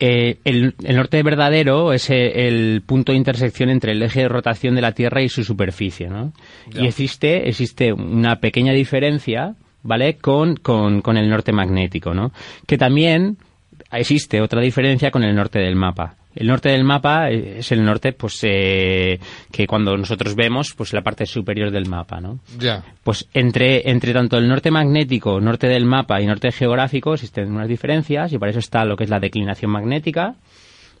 eh, 0.00 0.38
el, 0.44 0.74
el 0.82 0.96
norte 0.96 1.22
verdadero 1.22 1.92
es 1.92 2.08
el, 2.08 2.82
punto 2.86 3.12
de 3.12 3.18
intersección 3.18 3.68
entre 3.68 3.92
el 3.92 4.02
eje 4.02 4.20
de 4.20 4.28
rotación 4.28 4.74
de 4.74 4.80
la 4.80 4.92
Tierra 4.92 5.22
y 5.22 5.28
su 5.28 5.44
superficie, 5.44 6.08
¿no? 6.08 6.32
Ya. 6.70 6.82
Y 6.82 6.86
existe, 6.86 7.48
existe 7.48 7.92
una 7.92 8.36
pequeña 8.36 8.72
diferencia, 8.72 9.56
¿vale? 9.82 10.16
Con, 10.16 10.56
con, 10.56 11.02
con 11.02 11.18
el 11.18 11.28
norte 11.28 11.52
magnético, 11.52 12.14
¿no? 12.14 12.32
Que 12.66 12.78
también 12.78 13.36
existe 13.98 14.40
otra 14.40 14.60
diferencia 14.60 15.10
con 15.10 15.22
el 15.22 15.34
norte 15.34 15.58
del 15.58 15.76
mapa. 15.76 16.16
El 16.34 16.46
norte 16.46 16.70
del 16.70 16.84
mapa 16.84 17.28
es 17.28 17.70
el 17.72 17.84
norte, 17.84 18.12
pues, 18.12 18.40
eh, 18.42 19.18
que 19.50 19.66
cuando 19.66 19.96
nosotros 19.96 20.34
vemos, 20.34 20.72
pues, 20.74 20.94
la 20.94 21.02
parte 21.02 21.26
superior 21.26 21.70
del 21.70 21.86
mapa, 21.86 22.20
¿no? 22.20 22.40
Ya. 22.58 22.82
Pues 23.04 23.28
entre, 23.34 23.90
entre 23.90 24.14
tanto 24.14 24.38
el 24.38 24.48
norte 24.48 24.70
magnético, 24.70 25.40
norte 25.40 25.66
del 25.68 25.84
mapa 25.84 26.20
y 26.22 26.26
norte 26.26 26.50
geográfico 26.50 27.14
existen 27.14 27.52
unas 27.52 27.68
diferencias 27.68 28.32
y 28.32 28.38
para 28.38 28.50
eso 28.50 28.60
está 28.60 28.84
lo 28.84 28.96
que 28.96 29.04
es 29.04 29.10
la 29.10 29.20
declinación 29.20 29.70
magnética, 29.70 30.36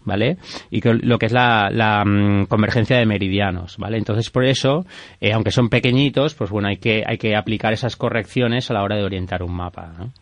¿vale? 0.04 0.36
Y 0.70 0.80
que- 0.80 0.94
lo 0.94 1.18
que 1.18 1.26
es 1.26 1.32
la, 1.32 1.68
la, 1.70 2.04
mm, 2.04 2.46
convergencia 2.46 2.96
de 2.96 3.06
meridianos, 3.06 3.76
¿vale? 3.78 3.98
Entonces 3.98 4.30
por 4.30 4.44
eso, 4.44 4.84
eh, 5.20 5.32
aunque 5.32 5.50
son 5.50 5.68
pequeñitos, 5.68 6.34
pues 6.34 6.50
bueno, 6.50 6.68
hay 6.68 6.76
que, 6.78 7.04
hay 7.06 7.18
que 7.18 7.36
aplicar 7.36 7.72
esas 7.72 7.96
correcciones 7.96 8.70
a 8.70 8.74
la 8.74 8.82
hora 8.82 8.96
de 8.96 9.04
orientar 9.04 9.42
un 9.42 9.54
mapa, 9.54 9.92
¿no? 9.98 10.12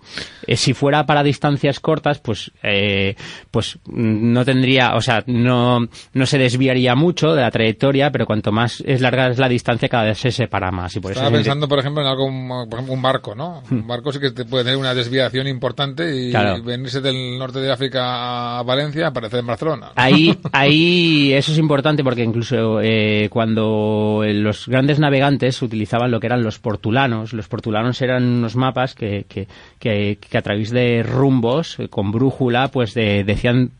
Eh, 0.47 0.57
si 0.57 0.75
fuera 0.75 1.07
para 1.07 1.23
distancias 1.23 1.81
cortas, 1.81 2.19
pues, 2.19 2.51
eh, 2.63 3.15
pues 3.51 3.79
mm, 3.87 4.33
no 4.33 4.45
tendría, 4.45 4.95
o 4.95 5.01
sea, 5.01 5.23
no, 5.27 5.81
no 6.13 6.27
se 6.27 6.39
desviaría 6.39 6.95
mucho 6.95 7.35
de 7.35 7.43
la 7.43 7.51
trayectoria, 7.51 8.11
pero 8.11 8.27
cuanto 8.27 8.53
más 8.53 8.83
es 8.87 9.01
larga 9.01 9.29
es 9.29 9.39
la 9.39 9.49
distancia, 9.49 9.89
cada 9.89 10.05
vez 10.05 10.19
se 10.19 10.31
separa 10.31 10.71
más. 10.71 10.95
Y 10.97 11.01
por 11.01 11.13
eso 11.13 11.21
Estaba 11.21 11.37
es- 11.39 11.43
pensando, 11.45 11.69
por 11.69 11.79
ejemplo, 11.79 12.03
en 12.03 12.09
algo, 12.09 12.27
por 12.69 12.75
ejemplo, 12.75 12.95
un 12.95 13.03
barco, 13.03 13.35
¿no? 13.35 13.63
Un 13.71 13.87
barco 13.87 14.13
sí 14.13 14.21
que 14.21 14.31
te 14.31 14.45
puede 14.45 14.65
tener 14.65 14.79
una 14.79 14.95
desviación 14.95 15.47
importante 15.47 16.15
y 16.17 16.31
Claro. 16.31 16.63
venirse 16.63 17.01
del 17.01 17.39
norte 17.39 17.61
de 17.61 17.71
África 17.73 18.59
a 18.59 18.63
Valencia 18.63 19.09
aparecer 19.09 19.41
en 19.41 19.47
Barcelona. 19.47 19.70
Ahí, 19.97 20.35
ahí 20.53 21.33
eso 21.33 21.53
es 21.53 21.59
importante 21.59 22.03
porque 22.05 22.23
incluso 22.23 22.81
eh, 22.83 23.29
cuando 23.31 24.23
eh, 24.25 24.35
los 24.35 24.67
grandes 24.69 24.99
navegantes 24.99 25.61
utilizaban 25.63 26.11
lo 26.11 26.21
que 26.21 26.27
eran 26.27 26.43
los 26.43 26.59
portulanos, 26.59 27.33
los 27.33 27.49
portulanos 27.49 28.01
eran 28.03 28.25
unos 28.25 28.57
mapas 28.57 28.95
que, 28.95 29.25
que, 29.29 29.47
que, 29.79 30.19
a 30.39 30.43
través 30.43 30.71
de 30.71 31.03
rumbos, 31.03 31.79
eh, 31.79 31.89
con 31.89 32.13
brújula, 32.13 32.69
pues 32.69 32.95
de- 32.95 33.25
decían 33.25 33.71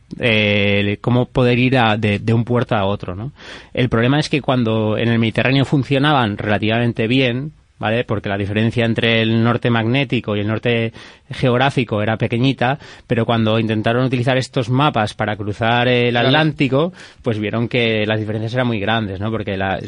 cómo 1.01 1.25
poder 1.25 1.59
ir 1.59 1.77
a- 1.77 1.97
de, 1.97 2.19
de 2.19 2.33
un 2.33 2.43
puerto 2.43 2.75
a 2.75 2.85
otro, 2.85 3.15
¿no? 3.15 3.31
El 3.73 3.89
problema 3.89 4.19
es 4.19 4.29
que 4.29 4.41
cuando 4.41 4.97
en 4.97 5.09
el 5.09 5.19
Mediterráneo 5.19 5.65
funcionaban 5.65 6.37
relativamente 6.37 7.07
bien, 7.07 7.51
¿vale? 7.79 8.03
Porque 8.03 8.29
la 8.29 8.37
diferencia 8.37 8.85
entre 8.85 9.21
el 9.21 9.43
norte 9.43 9.69
magnético 9.69 10.35
y 10.35 10.41
el 10.41 10.47
norte 10.47 10.93
geográfico 11.31 12.01
era 12.01 12.17
pequeñita, 12.17 12.77
pero 13.07 13.25
cuando 13.25 13.59
intentaron 13.59 14.05
utilizar 14.05 14.37
estos 14.37 14.69
mapas 14.69 15.13
para 15.13 15.35
cruzar 15.35 15.87
el 15.87 16.11
Claro. 16.11 16.27
Atlántico, 16.27 16.93
pues 17.21 17.39
vieron 17.39 17.67
que 17.67 18.05
las 18.05 18.19
diferencias 18.19 18.53
eran 18.53 18.67
muy 18.67 18.79
grandes, 18.79 19.19
¿no? 19.19 19.31
Porque 19.31 19.57
la, 19.57 19.79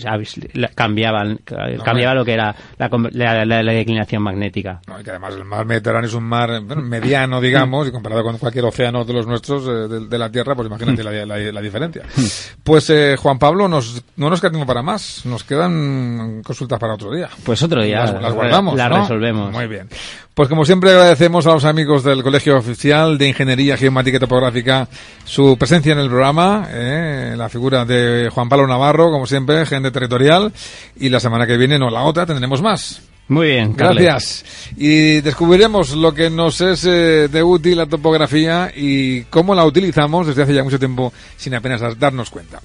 la- 0.53 0.67
cambiaban, 0.69 1.39
cambiaba 1.83 2.13
lo 2.15 2.25
que 2.25 2.33
era 2.33 2.55
la, 2.77 2.89
la- 3.45 3.45
la- 3.63 3.73
declinación 3.73 4.21
magnética. 4.21 4.81
No, 4.87 4.99
y 4.99 5.03
que 5.03 5.09
además 5.11 5.33
el 5.35 5.45
mar 5.45 5.65
Mediterráneo 5.65 6.07
es 6.07 6.13
un 6.13 6.23
mar 6.23 6.61
bueno, 6.61 6.81
mediano, 6.81 7.41
digamos, 7.41 7.87
y 7.87 7.91
comparado 7.91 8.23
con 8.23 8.37
cualquier 8.37 8.65
océano 8.65 9.03
de 9.05 9.13
los 9.13 9.27
nuestros 9.27 9.67
eh, 9.67 9.71
de, 9.93 10.07
de 10.07 10.17
la 10.17 10.31
Tierra, 10.31 10.55
pues 10.55 10.67
imagínate 10.67 11.03
la 11.03 11.61
diferencia. 11.61 12.03
Pues 12.63 12.89
eh, 12.89 13.17
Juan 13.17 13.37
Pablo, 13.39 13.67
nos, 13.67 14.03
no 14.15 14.29
nos 14.29 14.39
queda 14.39 14.51
tiempo 14.51 14.65
para 14.65 14.81
más, 14.81 15.25
nos 15.25 15.43
quedan 15.43 16.41
consultas 16.43 16.79
para 16.79 16.93
otro 16.93 17.13
día. 17.13 17.27
Pues 17.43 17.61
otro 17.61 17.81
día 17.83 17.99
las, 18.05 18.21
las 18.21 18.33
guardamos. 18.33 18.75
las 18.77 18.89
¿no? 18.89 19.01
resolvemos. 19.01 19.51
Muy 19.51 19.67
bien. 19.67 19.89
Pues 20.33 20.49
como 20.49 20.65
siempre 20.65 20.89
agradecemos 20.89 21.45
a 21.45 21.51
los 21.51 21.63
amigos 21.63 22.03
del 22.03 22.23
Colegio 22.23 22.57
Oficial 22.57 23.19
de 23.19 23.27
Ingeniería 23.27 23.77
Geomática 23.77 24.17
y 24.17 24.19
Topográfica 24.19 24.87
su 25.25 25.55
presencia 25.59 25.93
en 25.93 25.99
el 25.99 26.07
programa, 26.09 26.67
eh, 26.71 27.35
la 27.37 27.49
figura 27.49 27.85
de 27.85 28.29
Juan 28.33 28.49
Pablo 28.49 28.65
Navarro, 28.65 29.11
como 29.11 29.27
siempre, 29.27 29.63
gerente 29.67 29.91
territorial, 29.91 30.51
y 30.99 31.09
la 31.09 31.19
semana 31.19 31.45
que 31.45 31.55
viene, 31.55 31.77
no 31.77 31.91
la 31.91 32.01
otra, 32.01 32.25
tendremos 32.25 32.63
más. 32.63 33.03
Muy 33.27 33.47
bien. 33.49 33.75
Gracias. 33.77 34.43
Y 34.75 35.21
descubriremos 35.21 35.95
lo 35.95 36.13
que 36.15 36.31
nos 36.31 36.59
es 36.61 36.83
eh, 36.85 37.27
de 37.31 37.43
útil 37.43 37.77
la 37.77 37.85
topografía 37.85 38.71
y 38.75 39.21
cómo 39.25 39.53
la 39.53 39.65
utilizamos 39.65 40.25
desde 40.25 40.41
hace 40.43 40.55
ya 40.55 40.63
mucho 40.63 40.79
tiempo 40.79 41.13
sin 41.37 41.53
apenas 41.53 41.79
dar- 41.79 41.97
darnos 41.97 42.31
cuenta. 42.31 42.59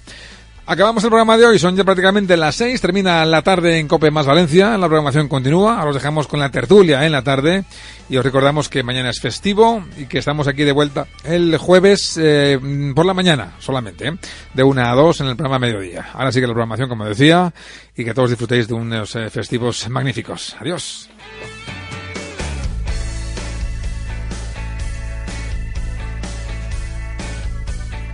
Acabamos 0.71 1.03
el 1.03 1.09
programa 1.09 1.39
de 1.39 1.47
hoy, 1.47 1.59
son 1.59 1.77
ya 1.77 1.83
prácticamente 1.83 2.37
las 2.37 2.57
seis, 2.57 2.79
termina 2.83 3.25
la 3.25 3.41
tarde 3.41 3.79
en 3.79 3.89
Cope 3.89 4.11
más 4.11 4.27
Valencia, 4.27 4.77
la 4.77 4.87
programación 4.87 5.27
continúa, 5.27 5.79
ahora 5.79 5.89
os 5.89 5.95
dejamos 5.95 6.29
con 6.29 6.41
la 6.41 6.51
tertulia 6.51 7.07
en 7.07 7.13
la 7.13 7.23
tarde 7.23 7.65
y 8.11 8.19
os 8.19 8.23
recordamos 8.23 8.69
que 8.69 8.83
mañana 8.83 9.09
es 9.09 9.19
festivo 9.19 9.83
y 9.97 10.05
que 10.05 10.19
estamos 10.19 10.47
aquí 10.47 10.65
de 10.65 10.73
vuelta 10.73 11.07
el 11.25 11.57
jueves 11.57 12.19
eh, 12.21 12.61
por 12.95 13.07
la 13.07 13.15
mañana 13.15 13.55
solamente, 13.59 14.09
¿eh? 14.09 14.19
de 14.53 14.63
una 14.63 14.91
a 14.91 14.95
dos 14.95 15.23
en 15.23 15.29
el 15.29 15.37
programa 15.37 15.59
mediodía. 15.59 16.11
Ahora 16.13 16.33
sigue 16.33 16.47
la 16.47 16.53
programación 16.53 16.91
como 16.91 17.07
decía 17.07 17.51
y 17.97 18.05
que 18.05 18.13
todos 18.13 18.29
disfrutéis 18.29 18.69
de 18.69 18.75
unos 18.75 19.17
eh, 19.17 19.31
festivos 19.31 19.89
magníficos. 19.89 20.55
Adiós. 20.61 21.09